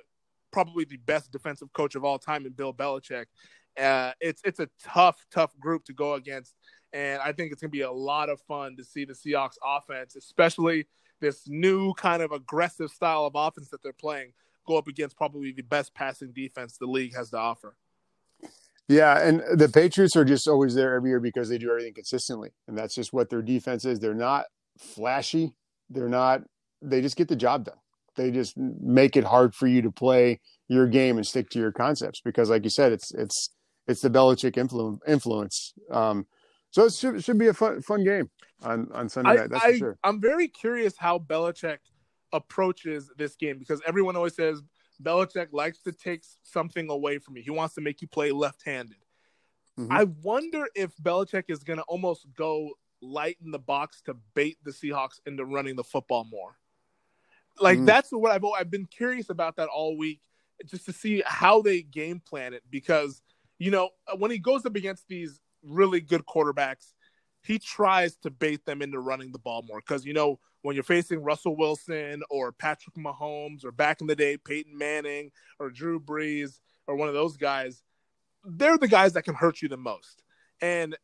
[0.51, 3.27] probably the best defensive coach of all time in Bill Belichick.
[3.77, 6.55] Uh, it's it's a tough, tough group to go against,
[6.93, 9.57] and I think it's going to be a lot of fun to see the Seahawks
[9.63, 10.87] offense, especially
[11.19, 14.34] this new kind of aggressive style of offense that they're playing,
[14.65, 17.75] go up against probably the best passing defense the league has to offer.
[18.88, 22.49] Yeah, and the Patriots are just always there every year because they do everything consistently,
[22.67, 23.99] and that's just what their defense is.
[23.99, 24.45] They're not
[24.79, 25.53] flashy.
[25.91, 26.41] They're not.
[26.82, 27.77] They just get the job done.
[28.15, 31.71] They just make it hard for you to play your game and stick to your
[31.71, 33.51] concepts because, like you said, it's it's
[33.88, 35.73] it's the Belichick influ- influence.
[35.91, 36.25] Um,
[36.71, 38.29] so it should, should be a fun fun game
[38.63, 39.49] on on Sunday I, night.
[39.49, 39.97] That's I, for sure.
[40.03, 41.79] I'm very curious how Belichick
[42.32, 44.62] approaches this game because everyone always says
[45.01, 47.43] Belichick likes to take something away from you.
[47.43, 48.97] He wants to make you play left-handed.
[49.79, 49.88] Mhm.
[49.89, 54.58] I wonder if Belichick is going to almost go light in the box to bait
[54.63, 56.58] the Seahawks into running the football more.
[57.60, 57.86] Like Mm.
[57.86, 60.21] that's what I've I've been curious about that all week,
[60.65, 62.63] just to see how they game plan it.
[62.69, 63.21] Because
[63.58, 66.93] you know when he goes up against these really good quarterbacks,
[67.43, 69.79] he tries to bait them into running the ball more.
[69.79, 74.15] Because you know when you're facing Russell Wilson or Patrick Mahomes or back in the
[74.15, 77.81] day Peyton Manning or Drew Brees or one of those guys,
[78.43, 80.23] they're the guys that can hurt you the most.
[80.61, 80.97] And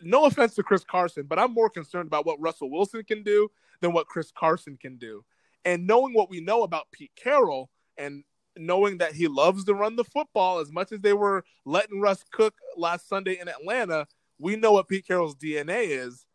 [0.00, 3.50] no offense to Chris Carson, but I'm more concerned about what Russell Wilson can do
[3.80, 5.24] than what Chris Carson can do.
[5.64, 8.22] And knowing what we know about Pete Carroll and
[8.56, 12.24] knowing that he loves to run the football as much as they were letting Russ
[12.32, 14.06] cook last Sunday in Atlanta,
[14.38, 16.26] we know what Pete Carroll's DNA is.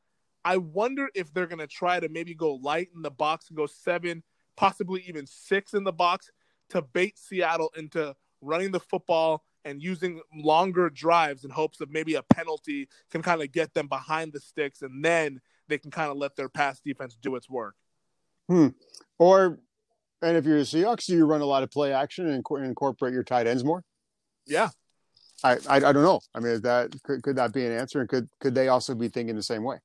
[0.45, 3.57] I wonder if they're going to try to maybe go light in the box and
[3.57, 4.23] go seven,
[4.55, 6.31] possibly even six in the box
[6.69, 12.15] to bait Seattle into running the football and using longer drives in hopes of maybe
[12.15, 16.09] a penalty can kind of get them behind the sticks and then they can kind
[16.09, 17.75] of let their pass defense do its work.
[18.47, 18.69] Hmm.
[19.19, 19.59] Or,
[20.21, 22.63] and if you're the Seahawks, do you run a lot of play action and inco-
[22.63, 23.83] incorporate your tight ends more?
[24.45, 24.69] Yeah.
[25.43, 26.19] I, I, I don't know.
[26.35, 28.01] I mean, is that could, could that be an answer?
[28.01, 29.77] And could could they also be thinking the same way?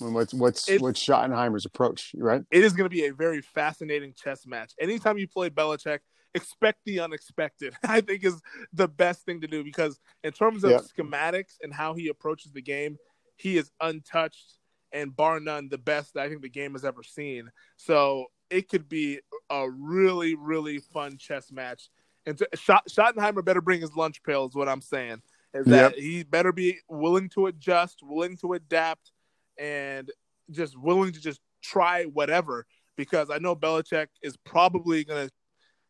[0.00, 2.42] I mean, what's what's It's- what's Schottenheimer's approach, right?
[2.50, 4.72] It is going to be a very fascinating chess match.
[4.80, 5.98] Anytime you play Belichick,
[6.34, 7.74] expect the unexpected.
[7.82, 8.40] I think is
[8.72, 10.82] the best thing to do because in terms of Yep.
[10.96, 12.96] schematics and how he approaches the game,
[13.36, 14.58] he is untouched
[14.92, 17.50] and bar none the best that I think the game has ever seen.
[17.78, 21.88] So it could be a really, really fun chess match.
[22.26, 25.22] And to, Schottenheimer better bring his lunch pail, is what I'm saying.
[25.54, 26.02] Is that yep.
[26.02, 29.10] he better be willing to adjust, willing to adapt,
[29.58, 30.10] and
[30.50, 32.66] just willing to just try whatever.
[32.96, 35.28] Because I know Belichick is probably gonna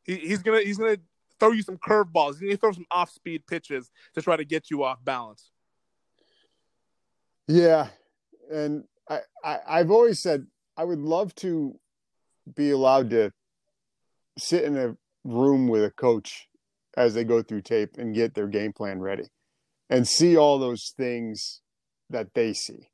[0.04, 0.98] he, he's gonna he's gonna
[1.38, 2.38] throw you some curveballs.
[2.38, 5.50] He's gonna throw some off speed pitches to try to get you off balance.
[7.46, 7.88] Yeah,
[8.50, 10.46] and I, I I've always said
[10.76, 11.78] I would love to
[12.54, 13.30] be allowed to
[14.38, 16.48] sit in a room with a coach
[16.96, 19.24] as they go through tape and get their game plan ready
[19.88, 21.60] and see all those things
[22.10, 22.88] that they see.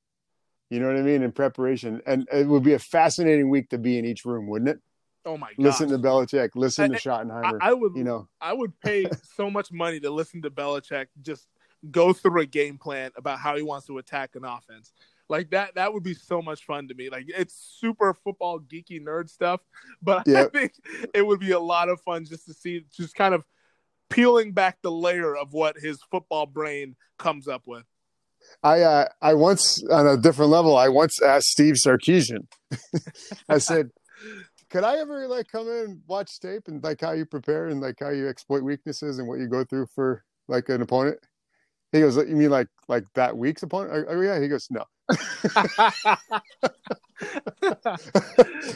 [0.70, 1.22] You know what I mean?
[1.22, 2.02] In preparation.
[2.06, 4.78] And it would be a fascinating week to be in each room, wouldn't it?
[5.24, 5.58] Oh my god!
[5.58, 6.50] Listen to Belichick.
[6.54, 7.58] Listen I, to Schottenheimer.
[7.60, 9.06] I, I, would, you know, I would pay
[9.36, 11.46] so much money to listen to Belichick just
[11.90, 14.92] go through a game plan about how he wants to attack an offense.
[15.28, 17.10] Like that, that would be so much fun to me.
[17.10, 19.60] Like it's super football geeky nerd stuff,
[20.02, 20.46] but yep.
[20.54, 20.72] I think
[21.14, 23.44] it would be a lot of fun just to see, just kind of
[24.08, 27.84] peeling back the layer of what his football brain comes up with.
[28.62, 32.46] I uh, I once on a different level, I once asked Steve Sarkisian.
[33.48, 33.90] I said,
[34.70, 37.80] "Could I ever like come in and watch tape and like how you prepare and
[37.80, 41.18] like how you exploit weaknesses and what you go through for like an opponent?"
[41.92, 44.40] He goes, "You mean like like that week's opponent?" Oh yeah.
[44.40, 45.90] He goes, "No." yeah,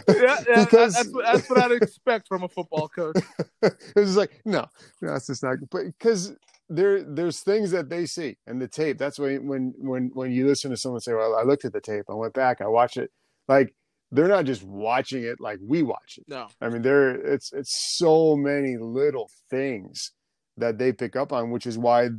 [0.09, 3.17] yeah because, that's, what, that's what I'd expect from a football coach.
[3.63, 4.67] it's just like no,
[5.01, 5.59] no, it's just not.
[5.71, 6.35] But because
[6.69, 8.99] there, there's things that they see and the tape.
[8.99, 11.81] That's when when when when you listen to someone say, "Well, I looked at the
[11.81, 13.11] tape, I went back, I watched it."
[13.49, 13.75] Like
[14.11, 16.25] they're not just watching it like we watch it.
[16.29, 20.13] No, I mean, there it's it's so many little things
[20.57, 22.11] that they pick up on, which is why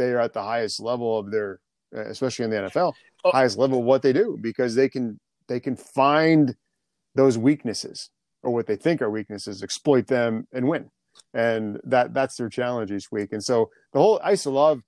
[0.00, 1.60] they are at the highest level of their,
[1.92, 3.30] especially in the NFL oh.
[3.30, 6.56] highest level of what they do because they can they can find
[7.14, 8.08] those weaknesses
[8.42, 10.90] or what they think are weaknesses, exploit them and win.
[11.34, 13.32] And that that's their challenge each week.
[13.32, 14.80] And so the whole I used to love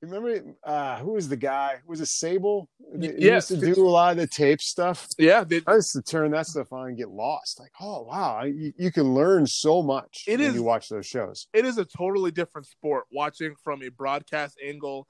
[0.00, 1.76] remember uh who was the guy?
[1.86, 2.66] Was it Sabol?
[3.00, 3.50] He yes.
[3.50, 5.08] used to do a lot of the tape stuff.
[5.18, 5.44] Yeah.
[5.44, 7.58] They, I used to turn that stuff on and get lost.
[7.60, 11.06] Like, oh wow, you, you can learn so much it when is, you watch those
[11.06, 11.48] shows.
[11.52, 15.06] It is a totally different sport watching from a broadcast angle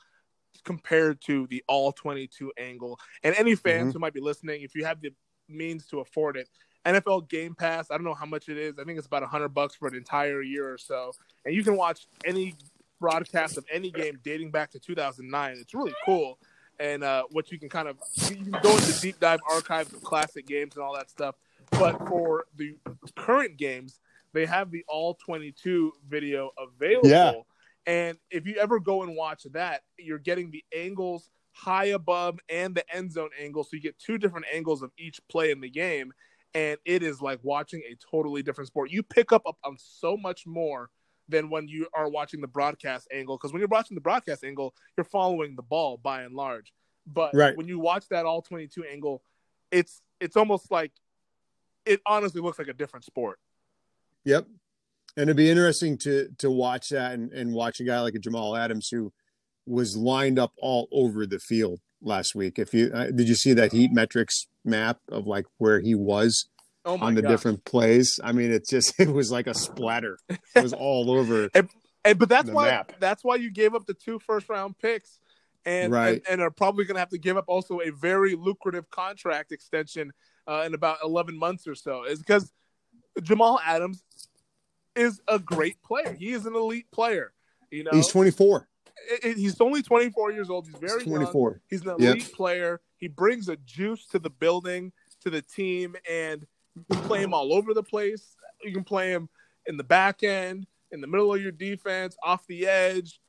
[0.64, 2.98] compared to the all 22 angle.
[3.22, 3.90] And any fans mm-hmm.
[3.92, 5.11] who might be listening, if you have the
[5.48, 6.48] means to afford it,
[6.87, 8.79] NFL Game Pass, I don't know how much it is.
[8.79, 11.12] I think it's about 100 bucks for an entire year or so.
[11.44, 12.55] And you can watch any
[13.00, 15.56] broadcast of any game dating back to 2009.
[15.61, 16.38] It's really cool.
[16.80, 17.96] And uh, what you can kind of
[18.28, 21.34] you can go into deep dive archives of classic games and all that stuff.
[21.72, 22.76] But for the
[23.16, 24.00] current games,
[24.32, 27.08] they have the all 22 video available.
[27.08, 27.32] Yeah.
[27.87, 32.74] And if you ever go and watch that, you're getting the angles high above and
[32.74, 33.64] the end zone angle.
[33.64, 36.12] So you get two different angles of each play in the game.
[36.54, 38.90] And it is like watching a totally different sport.
[38.90, 40.90] You pick up on so much more
[41.28, 43.36] than when you are watching the broadcast angle.
[43.36, 46.72] Because when you're watching the broadcast angle, you're following the ball by and large.
[47.06, 47.56] But right.
[47.56, 49.22] when you watch that all 22 angle,
[49.70, 50.92] it's it's almost like
[51.86, 53.38] it honestly looks like a different sport.
[54.24, 54.46] Yep
[55.18, 58.20] and it'd be interesting to to watch that and, and watch a guy like a
[58.20, 59.12] Jamal Adams who
[59.66, 62.58] was lined up all over the field last week.
[62.58, 66.48] If you uh, did you see that heat metrics map of like where he was
[66.88, 67.31] oh on the gosh.
[67.31, 68.18] different plays?
[68.22, 70.18] I mean, it just it was like a splatter.
[70.29, 71.48] It was all over.
[71.55, 71.68] and,
[72.05, 72.92] and, but that's why map.
[72.98, 75.18] that's why you gave up the two first round picks.
[75.66, 76.14] And, right.
[76.14, 79.53] and, and are probably going to have to give up also a very lucrative contract
[79.53, 80.12] extension
[80.46, 82.51] uh, in about 11 months or so is because
[83.22, 84.03] Jamal Adams
[84.96, 86.16] is a great player.
[86.18, 87.33] He is an elite player.
[87.70, 88.66] You know, he's 24.
[89.11, 90.66] It, it, he's only 24 years old.
[90.66, 91.51] He's very he's 24.
[91.51, 91.61] Young.
[91.68, 92.33] He's an elite yep.
[92.33, 92.81] player.
[92.96, 96.46] He brings a juice to the building, to the team, and
[96.88, 98.36] you can play him all over the place.
[98.62, 99.28] You can play him
[99.66, 103.20] in the back end, in the middle of your defense, off the edge.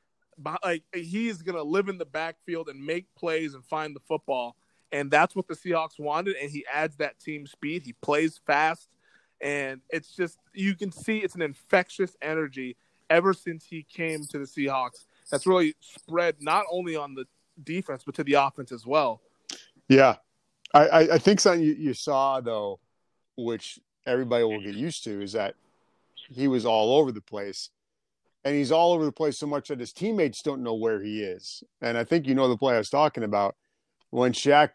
[0.64, 4.56] Like he's gonna live in the backfield and make plays and find the football,
[4.92, 6.38] and that's what the Seahawks wanted.
[6.38, 7.84] And he adds that team speed.
[7.84, 8.88] He plays fast
[9.42, 12.76] and it's just you can see it's an infectious energy
[13.10, 15.06] ever since he came to the Seahawks.
[15.32, 17.26] That's really spread not only on the
[17.64, 19.22] defense but to the offense as well.
[19.88, 20.16] Yeah,
[20.74, 22.80] I, I think something you, you saw though,
[23.46, 25.56] which everybody will get used to, is that
[26.30, 27.70] he was all over the place.
[28.46, 31.22] And he's all over the place so much that his teammates don't know where he
[31.22, 31.62] is.
[31.82, 33.56] And I think you know the play I was talking about
[34.12, 34.70] when Shaq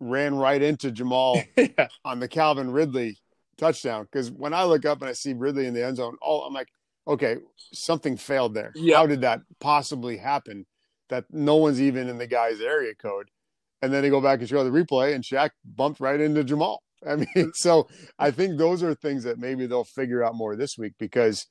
[0.00, 1.88] ran right into Jamal yeah.
[2.04, 3.16] on the Calvin Ridley
[3.56, 4.04] touchdown.
[4.10, 6.52] Because when I look up and I see Ridley in the end zone, oh, I'm
[6.52, 6.68] like,
[7.06, 7.36] okay,
[7.72, 8.72] something failed there.
[8.96, 10.66] How did that possibly happen?
[11.08, 13.30] That no one's even in the guy's area code.
[13.80, 16.82] and then they go back and show the replay, and Shaq bumped right into Jamal.
[17.06, 20.76] I mean, so I think those are things that maybe they'll figure out more this
[20.78, 21.46] week because,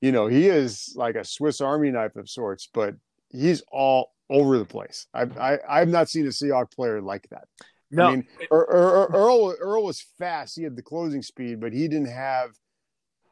[0.00, 2.94] you know, he is like a Swiss Army knife of sorts, but
[3.30, 5.06] he's all over the place.
[5.14, 7.44] I've I, I've not seen a Seahawk player like that.
[7.90, 10.56] No, I mean, Earl, Earl Earl was fast.
[10.56, 12.50] He had the closing speed, but he didn't have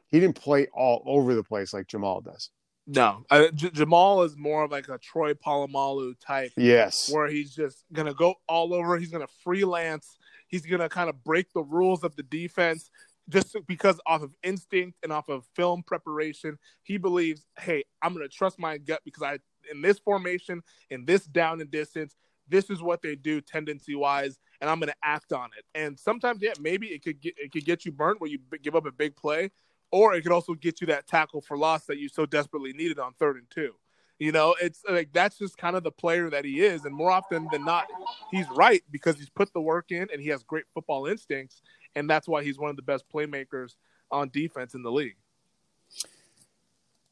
[0.09, 2.49] he didn't play all over the place like Jamal does.
[2.87, 6.51] No, uh, J- Jamal is more of like a Troy Polamalu type.
[6.55, 8.97] Yes, where he's just gonna go all over.
[8.97, 10.17] He's gonna freelance.
[10.47, 12.89] He's gonna kind of break the rules of the defense
[13.29, 16.57] just because off of instinct and off of film preparation.
[16.83, 21.25] He believes, hey, I'm gonna trust my gut because I in this formation, in this
[21.25, 22.15] down and distance,
[22.47, 25.65] this is what they do tendency wise, and I'm gonna act on it.
[25.75, 28.75] And sometimes, yeah, maybe it could get it could get you burnt where you give
[28.75, 29.51] up a big play,
[29.91, 32.99] or it could also get you that tackle for loss that you so desperately needed
[32.99, 33.73] on third and two.
[34.19, 37.11] You know, it's like that's just kind of the player that he is, and more
[37.11, 37.85] often than not,
[38.31, 41.61] he's right because he's put the work in and he has great football instincts,
[41.95, 43.75] and that's why he's one of the best playmakers
[44.09, 45.17] on defense in the league.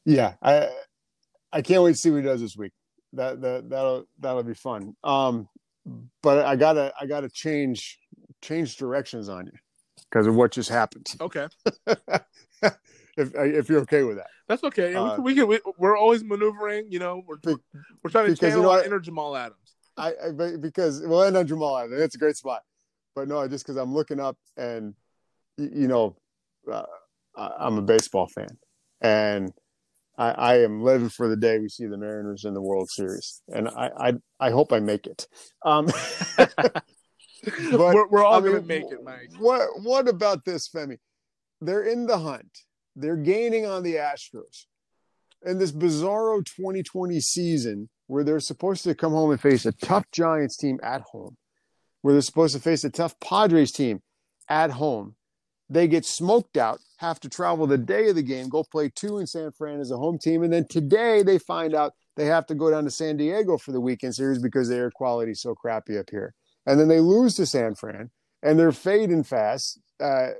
[0.04, 0.70] Yeah, I
[1.52, 2.72] I can't wait to see what he does this week.
[3.12, 4.96] That that that'll that'll be fun.
[5.04, 5.48] Um,
[6.22, 7.98] but I gotta I gotta change
[8.42, 9.52] change directions on you
[10.10, 11.06] because of what just happened.
[11.20, 11.46] Okay.
[13.16, 14.28] if if you're okay with that.
[14.48, 14.94] That's okay.
[14.94, 15.48] Uh, we can.
[15.48, 16.86] We, are always maneuvering.
[16.90, 17.56] You know, we're be,
[18.02, 19.74] we're trying to channel you know, our inner Jamal Adams.
[19.96, 22.00] I, I because we'll end on Jamal Adams.
[22.00, 22.62] It's a great spot,
[23.14, 24.94] but no, just because I'm looking up and
[25.56, 26.16] you know,
[26.70, 26.82] uh,
[27.36, 28.58] I'm a baseball fan,
[29.00, 29.52] and
[30.18, 33.42] I, I, am living for the day we see the Mariners in the World Series,
[33.48, 35.26] and I I, I hope I make it.
[35.64, 35.86] Um,
[36.36, 36.52] but,
[37.72, 39.30] we're, we're all I mean, gonna make it, Mike.
[39.38, 40.98] What what about this, Femi?
[41.60, 42.58] They're in the hunt.
[42.94, 44.66] They're gaining on the Astros.
[45.42, 50.04] In this bizarro 2020 season, where they're supposed to come home and face a tough
[50.12, 51.36] Giants team at home,
[52.02, 54.00] where they're supposed to face a tough Padres team
[54.48, 55.16] at home,
[55.68, 59.18] they get smoked out, have to travel the day of the game, go play two
[59.18, 62.46] in San Fran as a home team, and then today they find out they have
[62.46, 65.42] to go down to San Diego for the weekend series because the air quality is
[65.42, 66.34] so crappy up here.
[66.64, 68.10] And then they lose to San Fran,
[68.42, 70.30] and they're fading fast, uh,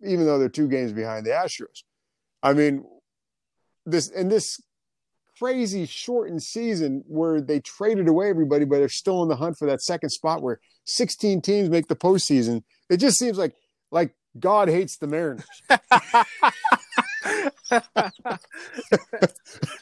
[0.00, 1.82] even though they're two games behind the Astros.
[2.42, 2.84] I mean,
[3.86, 4.60] this in this
[5.38, 9.66] crazy shortened season where they traded away everybody, but they're still in the hunt for
[9.66, 12.62] that second spot where 16 teams make the postseason.
[12.88, 13.54] It just seems like
[13.90, 15.46] like God hates the Mariners.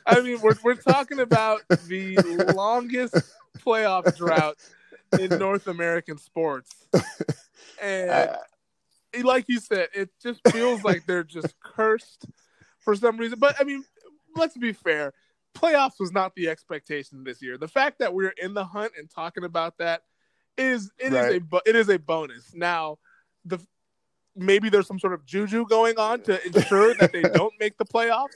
[0.07, 3.17] I mean, we're we're talking about the longest
[3.59, 4.57] playoff drought
[5.19, 6.75] in North American sports,
[7.83, 8.37] and
[9.21, 12.27] like you said, it just feels like they're just cursed
[12.81, 13.39] for some reason.
[13.39, 13.85] But I mean,
[14.37, 15.13] let's be fair.
[15.55, 17.59] Playoffs was not the expectation this year.
[17.59, 20.03] The fact that we're in the hunt and talking about that
[20.57, 21.33] is it right.
[21.33, 22.55] is a it is a bonus.
[22.55, 22.99] Now,
[23.45, 23.59] the
[24.35, 27.85] maybe there's some sort of juju going on to ensure that they don't make the
[27.85, 28.31] playoffs.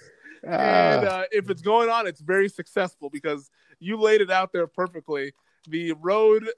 [0.46, 4.52] Uh, and uh, if it's going on, it's very successful because you laid it out
[4.52, 5.32] there perfectly.
[5.68, 6.48] The road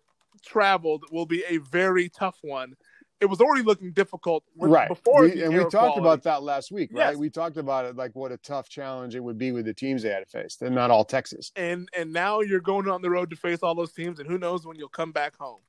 [0.44, 2.74] traveled will be a very tough one
[3.20, 4.88] it was already looking difficult right.
[4.88, 6.00] before we, and we talked quality.
[6.00, 7.10] about that last week right?
[7.10, 7.16] Yes.
[7.16, 10.02] we talked about it like what a tough challenge it would be with the teams
[10.02, 11.52] they had to face they're not all texas.
[11.56, 14.38] And and now you're going on the road to face all those teams and who
[14.38, 15.60] knows when you'll come back home.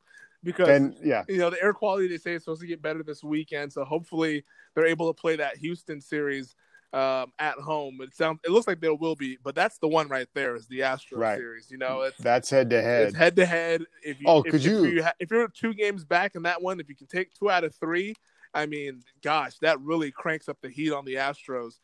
[0.44, 1.24] Because and, yeah.
[1.28, 3.84] you know the air quality they say is supposed to get better this weekend so
[3.84, 6.56] hopefully they're able to play that houston series
[6.94, 8.00] um, at home.
[8.02, 10.68] It sounds it looks like there will be, but that's the one right there is
[10.68, 11.38] the Astro right.
[11.38, 11.70] series.
[11.70, 13.08] You know, it's, that's head to head.
[13.08, 13.84] It's head to head.
[14.04, 16.44] If you, oh, if, could you if, you ha- if you're two games back in
[16.44, 18.16] that one, if you can take two out of three,
[18.54, 21.76] I mean, gosh, that really cranks up the heat on the Astros.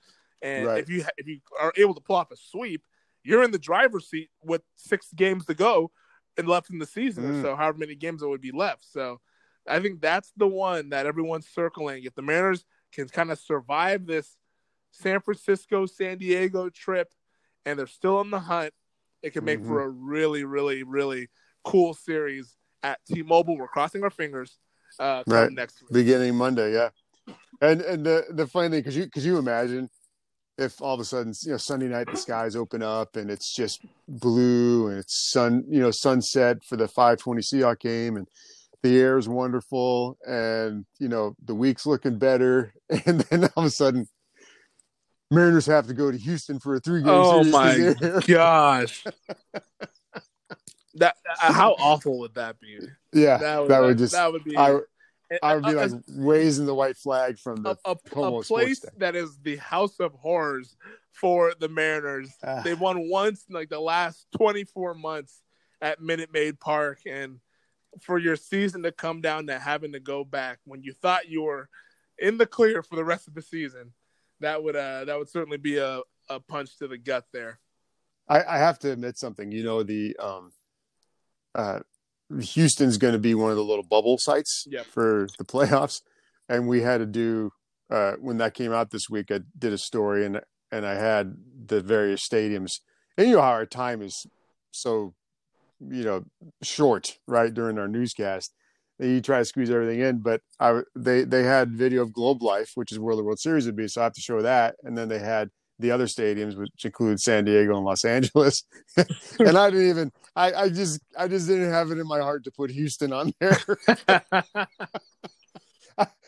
[0.41, 0.79] And right.
[0.79, 2.83] if you if you are able to pull off a sweep,
[3.23, 5.91] you're in the driver's seat with six games to go
[6.37, 7.41] and left in the season, mm.
[7.41, 8.85] so however many games there would be left.
[8.91, 9.21] So
[9.67, 12.03] I think that's the one that everyone's circling.
[12.03, 14.35] If the Mariners can kind of survive this
[14.95, 17.12] San Francisco, San Diego trip,
[17.65, 18.73] and they're still on the hunt.
[19.21, 19.67] It can make mm-hmm.
[19.67, 21.29] for a really, really, really
[21.63, 23.58] cool series at T-Mobile.
[23.58, 24.58] We're crossing our fingers.
[24.97, 25.51] Uh, right.
[25.51, 25.91] next week.
[25.91, 26.89] beginning Monday, yeah.
[27.59, 29.89] And and the the funny thing, because you because you imagine
[30.57, 33.53] if all of a sudden you know Sunday night the skies open up and it's
[33.53, 38.28] just blue and it's sun you know sunset for the 520 Seahawk game and
[38.84, 42.74] the air is wonderful and you know the week's looking better
[43.05, 44.07] and then all of a sudden
[45.32, 47.97] Mariners have to go to Houston for a three game oh series.
[48.01, 49.03] Oh my gosh.
[50.95, 52.80] that uh, how awful would that be?
[53.13, 54.57] Yeah, that would, that would just that would be.
[54.57, 54.80] I,
[55.41, 59.15] I would be like raising the white flag from the a, a, a place that
[59.15, 60.78] is the house of horrors
[61.11, 62.30] for the Mariners.
[62.43, 65.41] Uh, they won once in like the last 24 months
[65.82, 67.39] at Minute Maid Park, and
[68.01, 71.43] for your season to come down to having to go back when you thought you
[71.43, 71.69] were
[72.19, 73.93] in the clear for the rest of the season,
[74.41, 77.59] that would uh that would certainly be a, a punch to the gut there.
[78.27, 79.51] I, I have to admit something.
[79.51, 80.51] You know, the um,
[81.53, 81.79] uh,
[82.39, 84.86] Houston's going to be one of the little bubble sites Yep.
[84.88, 86.01] for the playoffs,
[86.49, 87.51] and we had to do
[87.91, 89.31] uh, when that came out this week.
[89.31, 91.36] I did a story and and I had
[91.67, 92.79] the various stadiums,
[93.17, 94.25] and you know how our time is
[94.71, 95.13] so,
[95.79, 96.25] you know,
[96.61, 98.53] short right during our newscast.
[98.99, 102.71] You try to squeeze everything in, but I they they had video of Globe Life,
[102.75, 104.97] which is where the World Series would be, so I have to show that, and
[104.97, 108.63] then they had the other stadiums, which include San Diego and Los Angeles.
[108.97, 112.45] and I didn't even I, I just I just didn't have it in my heart
[112.45, 113.57] to put Houston on there.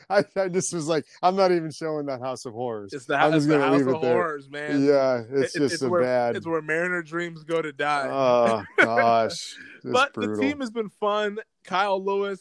[0.10, 2.94] I, I just was like, I'm not even showing that House of Horrors.
[2.94, 4.14] it's the, I'm it's the house of it there.
[4.14, 4.86] horrors, man.
[4.86, 6.38] Yeah, it's It- just so where, bad.
[6.38, 8.08] It's where Mariner dreams go to die.
[8.10, 9.54] Oh gosh,
[9.84, 10.36] but brutal.
[10.38, 11.40] the team has been fun.
[11.66, 12.40] Kyle Lewis.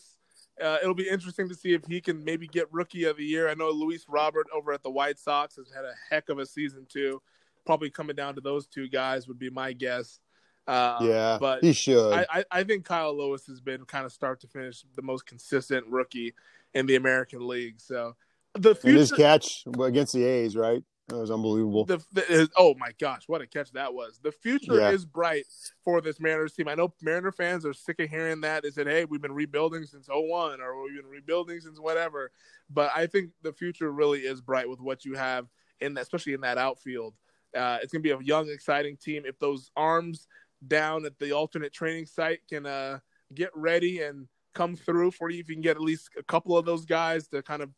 [0.63, 3.49] Uh, it'll be interesting to see if he can maybe get rookie of the year.
[3.49, 6.47] I know Luis Robert over at the White Sox has had a heck of a
[6.47, 7.21] season too.
[7.67, 10.21] Probably coming down to those two guys would be my guess.
[10.67, 12.13] Uh, yeah, but he should.
[12.13, 15.27] I, I, I think Kyle Lewis has been kind of start to finish the most
[15.27, 16.35] consistent rookie
[16.75, 17.81] in the American League.
[17.81, 18.17] So
[18.55, 20.83] the and his catch against the A's, right?
[21.09, 21.85] That was unbelievable.
[21.85, 24.19] the, the oh my gosh, what a catch that was!
[24.23, 24.91] The future Yeah.
[24.91, 25.45] is bright
[25.85, 26.67] for this Mariners team.
[26.67, 28.65] I know Mariner fans are sick of hearing that.
[28.65, 32.33] They said, "Hey, we've been rebuilding since 01 or we've been rebuilding since whatever."
[32.69, 35.47] But I think the future really is bright with what you have
[35.81, 37.15] in that, especially in that outfield.
[37.57, 39.23] Uh, it's going to be a young, exciting team.
[39.25, 40.27] If those arms
[40.67, 42.99] down at the alternate training site can uh,
[43.33, 46.57] get ready and come through for you, if you can get at least a couple
[46.59, 47.71] of those guys to kind of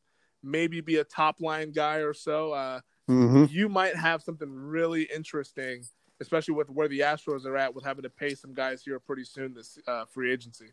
[0.43, 2.53] maybe be a top line guy or so.
[2.53, 5.83] Uh, hmm you might have something really interesting,
[6.21, 9.25] especially with where the Astros are at, with having to pay some guys here pretty
[9.25, 10.67] soon this uh, free agency.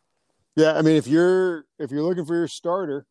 [0.56, 3.06] Yeah, I mean, if you're if you're looking for your starter,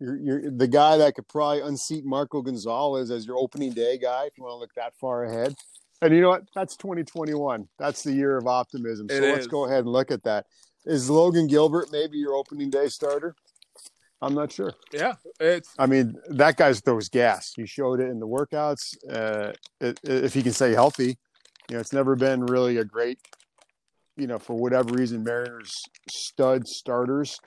[0.00, 4.24] you're, you're the guy that could probably unseat Marco Gonzalez as your opening day guy.
[4.26, 5.54] If you want to look that far ahead,
[6.02, 6.44] and you know what?
[6.54, 7.68] That's 2021.
[7.78, 9.08] That's the year of optimism.
[9.08, 10.46] So let's go ahead and look at that.
[10.84, 13.36] Is Logan Gilbert maybe your opening day starter?
[14.22, 14.72] I'm not sure.
[14.92, 17.52] Yeah, it's I mean, that guy throws gas.
[17.56, 18.94] He showed it in the workouts.
[19.10, 21.18] Uh, it, if he can stay healthy,
[21.68, 23.18] you know, it's never been really a great,
[24.16, 27.38] you know, for whatever reason, Mariners stud starters,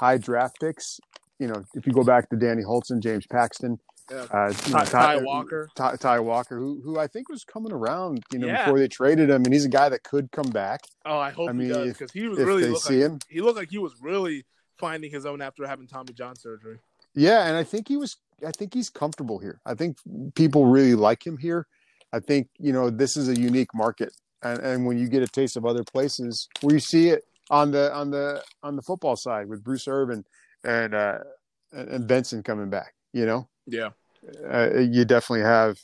[0.00, 0.98] high draft picks.
[1.38, 3.78] You know, if you go back to Danny Hultzen, James Paxton,
[4.10, 4.26] Yeah.
[4.32, 5.68] uh, you know, Ty, Ty Walker.
[5.76, 8.64] Ty, Ty Walker, who who I think was coming around, you know, Yeah.
[8.64, 11.50] before they traded him, and he's a guy that could come back Oh, I hope
[11.50, 13.18] I he mean, does because he was really they looked see like, him.
[13.28, 14.44] he looked like he was really
[14.78, 16.78] finding his own after having Tommy John surgery.
[17.14, 18.16] Yeah, and I think he was.
[18.46, 19.60] I think he's comfortable here.
[19.64, 19.98] I think
[20.34, 21.66] people really like him here.
[22.12, 24.12] I think you know this is a unique market,
[24.42, 27.70] and and when you get a taste of other places where you see it on
[27.70, 30.24] the on the on the football side with Bruce Irvin
[30.64, 31.18] and uh,
[31.72, 33.90] and Benson coming back, you know, Yeah,
[34.50, 35.78] uh, you definitely have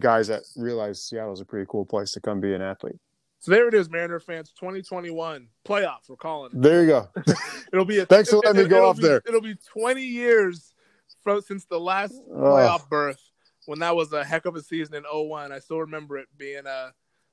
[0.00, 2.96] guys that realize Seattle's a pretty cool place to come be an athlete.
[3.44, 4.50] So there it is, Mariner fans.
[4.58, 6.08] 2021 playoffs.
[6.08, 6.62] We're calling it.
[6.62, 7.08] There you go.
[7.72, 9.20] It'll be a, Thanks for letting me go off be- there.
[9.26, 10.72] It'll be 20 years
[11.22, 12.34] from since the last Oh.
[12.40, 13.20] playoff berth
[13.66, 15.52] when that was a heck of a season in 01.
[15.52, 16.90] I still remember it being uh,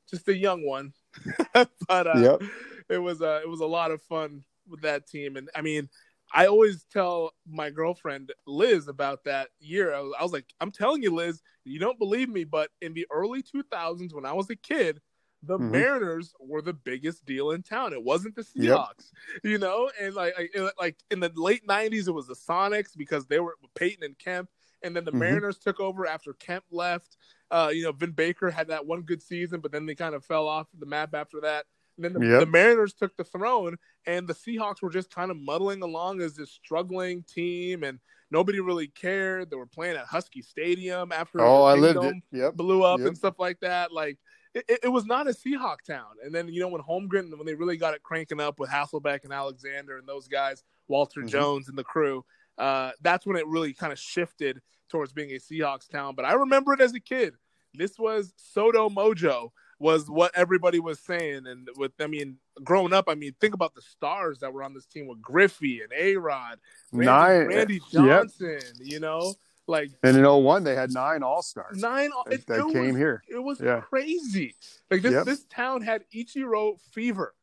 [0.09, 0.91] just a young one,
[1.53, 1.69] but
[2.07, 2.41] uh, Yep.
[2.89, 5.37] it was uh, it was a lot of fun with that team.
[5.37, 5.87] And I mean,
[6.33, 9.93] I always tell my girlfriend Liz about that year.
[9.93, 12.93] I was, I was like, I'm telling you, Liz, you don't believe me, but in
[12.93, 14.99] the early 2000s, when I was a kid.
[15.43, 15.71] The Mhm.
[15.71, 17.93] Mariners were the biggest deal in town.
[17.93, 18.77] It wasn't the Yep.
[18.77, 19.11] Seahawks
[19.43, 20.35] you know, and like
[20.79, 24.49] like- in the late '90s, it was the Sonics because they were Payton and Kemp,
[24.83, 25.19] and then the Mhm.
[25.19, 27.17] Mariners took over after Kemp left.
[27.49, 30.23] Uh, you know, Vin Baker had that one good season, but then they kind of
[30.23, 31.65] fell off the map after that.
[31.97, 32.39] And then the, Yep.
[32.39, 36.35] the Mariners took the throne, and the Seahawks were just kind of muddling along as
[36.35, 37.99] this struggling team, and
[38.31, 39.49] nobody really cared.
[39.49, 42.15] They were playing at Husky Stadium after Oh, I lived it.
[42.31, 42.53] Yep.
[42.55, 43.07] blew up Yep.
[43.09, 43.91] and stuff like that.
[43.91, 44.17] Like
[44.53, 46.17] it, it, was not a Seahawk town.
[46.23, 49.23] And then you know when Holmgren when they really got it cranking up with Hasselbeck
[49.23, 51.29] and Alexander and those guys, Walter Mhm.
[51.29, 52.25] Jones and the crew,
[52.57, 56.15] uh, that's when it really kind of shifted towards being a Seahawks town.
[56.15, 57.35] But I remember it as a kid.
[57.73, 61.47] This was SoDo Mojo was what everybody was saying.
[61.47, 64.73] And with I mean, growing up, I mean, think about the stars that were on
[64.73, 66.59] this team with Griffey and A Rod,
[66.91, 67.55] Randy.
[67.55, 68.03] Randy Yep.
[68.05, 69.33] Johnson, you know,
[69.67, 72.97] like And in 01, they had nine All Stars nine that, it, that came was,
[72.97, 73.21] here.
[73.29, 73.81] it was Yeah.
[73.81, 74.55] crazy.
[74.89, 75.25] Like this, Yep.
[75.25, 77.33] this town had Ichiro fever.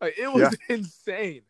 [0.00, 1.42] Like it was insane.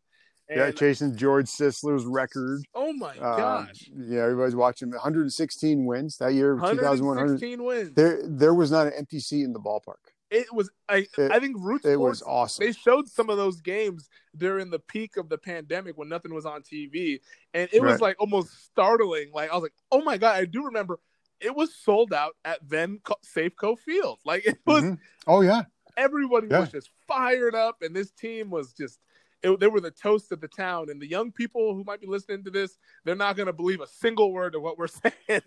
[0.49, 2.63] yeah, chasing George Sisler's record.
[2.75, 4.91] oh my Uh, gosh, yeah, everybody's watching.
[4.91, 7.17] 116 wins that year, 2001.
[7.17, 7.95] 116 wins.
[7.95, 10.10] There, there was not an empty seat in the ballpark.
[10.31, 10.71] It was.
[10.89, 12.65] I It- I think Roots It Sports was awesome.
[12.67, 16.47] they showed some of those games during the peak of the pandemic when nothing was
[16.47, 17.21] on TV,
[17.55, 19.31] and it was like almost startling.
[19.33, 20.99] Like I was like, "Oh my god!" I do remember
[21.41, 23.01] it was sold out at then
[23.35, 24.19] Safeco Field.
[24.25, 24.99] Like it was Mhm.
[25.27, 25.63] Oh yeah,
[25.97, 26.61] everybody Yeah.
[26.61, 28.99] was just fired up, and this team was just.
[29.43, 32.07] It, they were the toast of the town, and the young people who might be
[32.07, 32.77] listening to this,
[33.07, 34.87] they're not going to believe a single word of what we're
[35.29, 35.41] saying.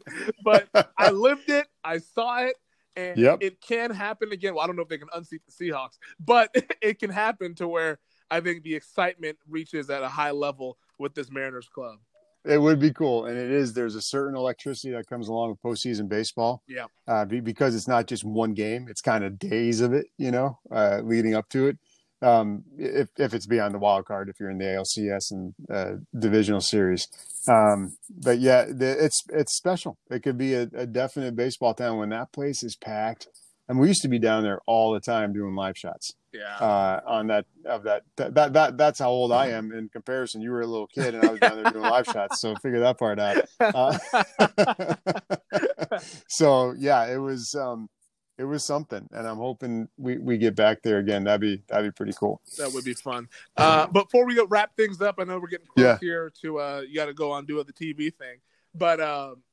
[0.44, 0.68] but
[0.98, 2.56] I lived it, I saw it,
[2.96, 3.40] and Yep.
[3.42, 4.56] it can happen again.
[4.56, 6.50] Well, I don't know if they can unseat the Seahawks, but
[6.82, 8.00] it can happen to where
[8.32, 12.00] I think the excitement reaches at a high level with this Mariners club.
[12.46, 13.74] it would be cool, and it is.
[13.74, 16.62] There's a certain electricity that comes along with postseason baseball.
[16.68, 16.86] Yeah.
[17.08, 20.60] uh, because it's not just one game; it's kind of days of it, you know,
[20.72, 21.78] uh, leading up to it.
[22.24, 25.94] Um, if if it's beyond the wild card, if you're in the ALCS and uh,
[26.18, 27.08] divisional series,
[27.48, 29.98] um, but yeah, the, it's it's special.
[30.10, 33.28] It could be a, a definite baseball town when that place is packed.
[33.70, 36.58] And we used to be down there all the time doing live shots Yeah.
[36.58, 40.42] uh, on that of that, that that that that's how old I am in comparison.
[40.42, 42.82] You were a little kid, and I was down there doing live shots, so figure
[42.82, 43.46] that part out.
[43.62, 43.98] Uh,
[46.28, 47.88] so yeah, it was um,
[48.38, 51.24] it was something, and I'm hoping we, we get back there again.
[51.26, 52.42] That'd be that'd be pretty cool.
[52.58, 53.28] that would be fun.
[53.58, 55.98] Uh, before we wrap things up, I know we're getting close Yeah.
[56.02, 58.38] here to uh, you got to go on do the TV thing,
[58.74, 59.44] but um,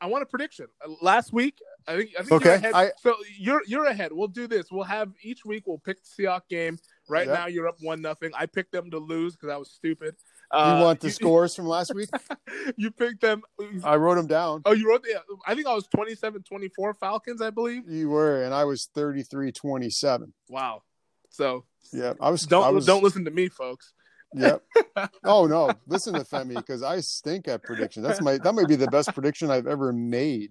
[0.00, 0.66] I want a prediction.
[0.84, 2.72] Uh, Last week, I think I think Okay, you're ahead.
[2.74, 4.12] I- so you're you're ahead.
[4.12, 4.66] We'll do this.
[4.70, 5.64] We'll have each week.
[5.66, 6.78] We'll pick the Seahawks game.
[7.08, 7.34] Right Yeah.
[7.34, 8.30] now, you're up one nothing.
[8.36, 10.16] I picked them to lose because I was stupid.
[10.54, 12.08] You Uh, want the scores from last week?
[12.76, 13.42] you picked them.
[13.82, 14.62] I wrote them down.
[14.64, 15.20] Oh, you wrote the.
[15.46, 17.42] I think I was 27-24 Falcons.
[17.42, 17.82] I believe.
[17.88, 20.32] You were, and I was 33-27.
[20.48, 20.82] Wow.
[21.30, 22.46] So Yeah, I was.
[22.46, 23.92] don't I was, don't listen to me, folks.
[24.34, 24.62] Yep.
[25.24, 28.06] Oh no, listen to Femi because I stink at predictions.
[28.06, 30.50] That's my that might be the best prediction I've ever made.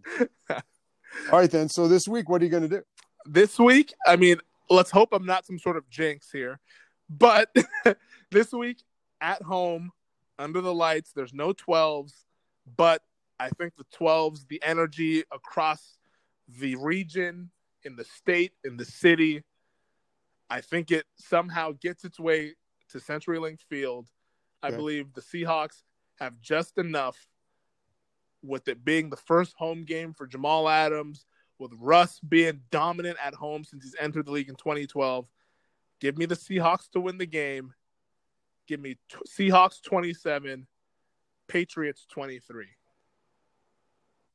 [0.50, 0.60] All
[1.32, 1.70] right then.
[1.70, 2.82] So this week, what are you going to do?
[3.26, 4.38] this week, I mean,
[4.70, 6.60] let's hope I'm not some sort of jinx here,
[7.10, 7.56] but
[8.32, 8.80] this week
[9.24, 9.92] at home
[10.38, 12.26] under the lights, there's no 12s,
[12.78, 13.02] but
[13.40, 15.98] I think the 12s, the energy across
[16.48, 17.50] the region,
[17.84, 19.44] in the state, in the city,
[20.50, 22.54] I think it somehow gets its way
[22.90, 24.10] to CenturyLink Field.
[24.62, 24.78] I Okay.
[24.78, 25.84] believe the Seahawks
[26.20, 27.28] have just enough
[28.42, 31.26] with it being the first home game for Jamal Adams,
[31.60, 35.28] with Russ being dominant at home since he's entered the league in 2012.
[36.00, 37.74] Give me the Seahawks to win the game.
[38.68, 39.18] Give me t-
[39.50, 40.68] Seahawks 27,
[41.48, 42.66] Patriots 23.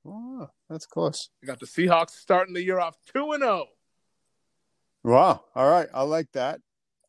[0.07, 1.31] Oh, that's close.
[1.43, 3.47] You got the Seahawks starting the year off 2 and oh.
[3.47, 3.67] 0.
[5.05, 5.45] Wow.
[5.55, 6.61] All right, I like that.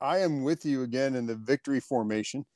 [0.02, 2.46] I am with you again in the victory formation.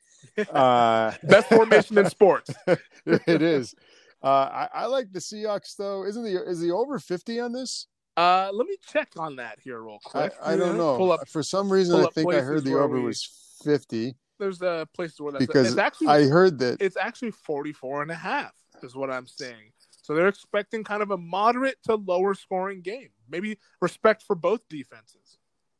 [0.53, 2.49] Uh, Best formation in sports.
[3.05, 3.75] it is.
[4.23, 6.05] Uh, I, I like the Seahawks though.
[6.05, 7.87] Isn't the is the over fifty on this?
[8.15, 10.31] Uh, let me check on that here real quick.
[10.41, 11.11] I don't know.
[11.11, 11.27] Up.
[11.27, 13.27] For some reason, I think I heard the over we- was
[13.65, 16.81] fifty There's a place where that's because it's actually I heard that.
[16.81, 19.71] it's actually 44 and a half is what I'm saying.
[20.01, 23.09] So they're expecting kind of a moderate to lower scoring game.
[23.29, 25.37] Maybe respect for both defenses.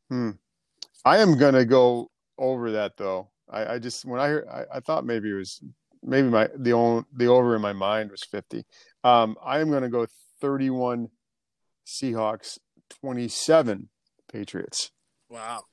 [0.08, 0.30] Hmm.
[1.04, 3.28] I am gonna go over that though.
[3.50, 5.60] I, I just when I heard, I, I thought maybe it was
[6.02, 8.64] maybe my the on, the over in my mind was fifty.
[9.02, 10.06] Um, I am gonna go
[10.40, 11.08] thirty-one
[11.86, 12.58] Seahawks,
[13.00, 13.90] twenty-seven
[14.32, 14.90] Patriots.
[15.28, 15.64] Wow.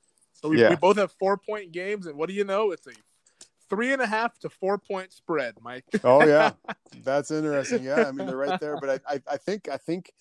[0.42, 0.70] So we, Yeah.
[0.70, 2.72] we both have four point games, and what do you know?
[2.72, 2.92] It's a
[3.70, 5.86] three and a half to four point spread, Mike.
[6.04, 6.52] Oh yeah,
[7.04, 7.84] that's interesting.
[7.84, 10.12] Yeah, I mean they're right there, but I, I, I think I think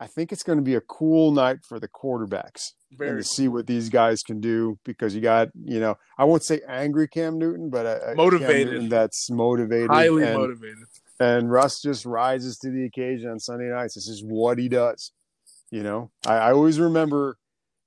[0.00, 3.24] I think it's going to be a cool night for the quarterbacks and Very to
[3.24, 7.06] see what these guys can do because you got you know I won't say angry
[7.06, 8.72] Cam Newton, but a, a Cam Motivated.
[8.72, 10.84] Newton that's motivated, highly and, motivated.
[11.20, 13.94] and Russ just rises to the occasion on Sunday nights.
[13.94, 15.12] This is what he does.
[15.70, 17.36] You know, I, I always remember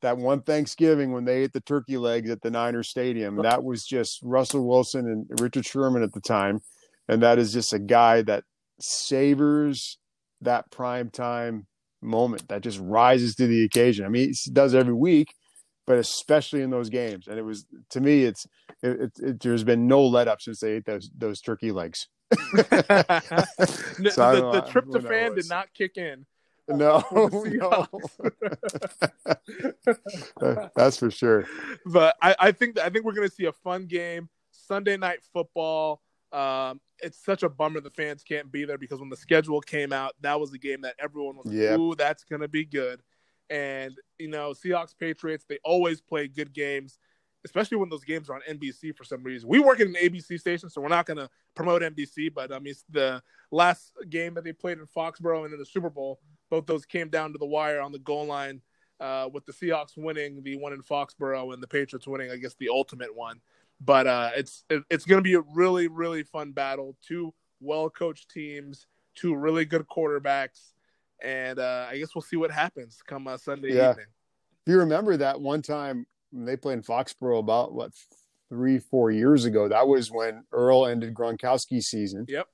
[0.04, 3.38] that one Thanksgiving when they ate the turkey legs at the Niners Stadium.
[3.38, 6.60] That was just Russell Wilson and Richard Sherman at the time.
[7.08, 8.44] And that is just a guy that
[8.80, 9.98] savors
[10.42, 11.68] that prime time
[12.02, 14.06] moment that just rises to the occasion.
[14.06, 15.34] I mean, he does every week,
[15.88, 17.28] but especially in those games.
[17.28, 18.46] And it was to me, it's
[18.82, 22.08] it, it, it, there's been no let up since they ate those those turkey legs.
[22.32, 26.26] the, So the, the know when that tryptophan did not kick in.
[26.68, 27.04] No,
[27.46, 27.88] no.
[30.76, 31.46] that's for sure.
[31.86, 34.30] but I, I think I think we're gonna see a fun game.
[34.52, 36.02] Sunday night football.
[36.32, 39.94] Um, it's such a bummer the fans can't be there because when the schedule came
[39.94, 41.80] out, that was the game that everyone was like, Yep.
[41.80, 43.02] "Ooh, that's gonna be good."
[43.50, 46.98] And you know, Seahawks Patriots, they always play good games,
[47.46, 49.50] especially when those games are on NBC for some reason.
[49.50, 52.34] We work at an ABC station, so we're not gonna promote NBC.
[52.34, 55.66] But I mean, it's the last game that they played in Foxborough and in the
[55.66, 56.20] Super Bowl,
[56.54, 58.62] both those came down to the wire on the goal line.
[59.00, 62.54] uh, with the Seahawks winning the one in Foxborough and the Patriots winning, I guess,
[62.60, 63.42] the ultimate one.
[63.82, 66.96] But uh, it's it, it's going to be a really really fun battle.
[67.02, 68.86] Two well coached teams,
[69.16, 70.74] two really good quarterbacks,
[71.24, 73.90] and uh, I guess we'll see what happens come uh, Sunday Yeah.
[73.92, 74.06] evening.
[74.66, 77.92] If you remember that one time when they played in Foxborough about what
[78.48, 82.26] three, four years ago, that was when Earl ended Gronkowski's season.
[82.30, 82.48] Yep.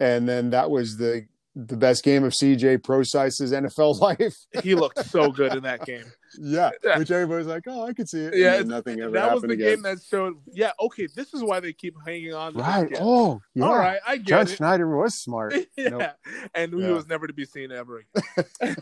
[0.00, 4.36] And then that was the the best game of CJ Prosise's NFL life.
[4.62, 6.04] He looked so good in that game.
[6.40, 6.70] yeah.
[6.82, 6.98] Yeah.
[6.98, 8.34] Which everybody's like, oh, I could see it.
[8.34, 9.14] Yeah, And nothing ever happened.
[9.16, 9.74] that was the again.
[9.74, 10.36] game that showed.
[10.50, 12.54] Yeah, okay, this is why they keep hanging on.
[12.54, 12.90] Right.
[12.98, 13.64] Oh, yeah.
[13.66, 14.48] All right, I get John it.
[14.56, 15.54] Schneider was smart.
[15.76, 16.10] yeah, Nope.
[16.54, 16.92] and he Yeah.
[16.92, 18.76] was never to be seen ever again.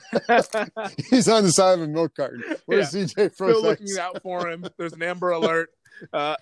[1.10, 2.44] He's on the side of a milk carton.
[2.66, 3.62] Where's CJ Still Prosise?
[3.64, 4.64] looking out for him.
[4.78, 5.70] There's an Amber Alert.
[6.12, 6.36] Uh,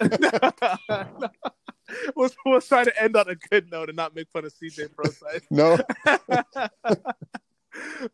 [2.16, 5.42] we'll, try to end on a good note and not make fun of CJ Prosise.
[5.50, 5.78] No.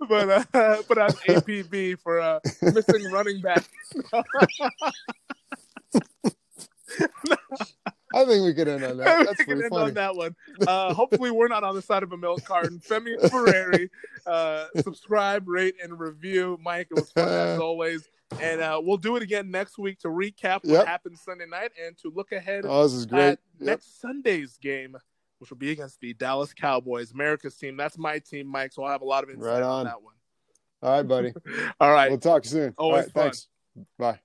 [0.09, 3.65] but uh, but I'm APB for uh, missing running back.
[8.15, 9.05] I think we could end on that.
[9.27, 9.85] That's we can end funny.
[9.89, 10.37] on that one.
[10.67, 12.79] Uh, hopefully, we're not on the side of a milk carton.
[12.79, 13.89] Femi Ferreira,
[14.27, 16.59] uh, subscribe, rate, and review.
[16.63, 18.09] Mike, it was fun as always.
[18.41, 20.87] And uh, we'll do it again next week to recap what Yep.
[20.87, 23.21] happened Sunday night and to look ahead Oh, this is great.
[23.21, 23.67] at Yep.
[23.67, 24.97] next Sunday's game,
[25.39, 27.77] which will be against the Dallas Cowboys, America's team.
[27.77, 28.73] That's my team, Mike.
[28.73, 29.85] So I'll have a lot of insight Right on on.
[29.85, 30.15] that one.
[30.83, 31.33] All right, buddy.
[31.81, 32.11] All right.
[32.11, 32.75] We'll talk soon.
[32.77, 33.23] All Always right, fun.
[33.25, 33.49] thanks.
[33.99, 34.21] Bye.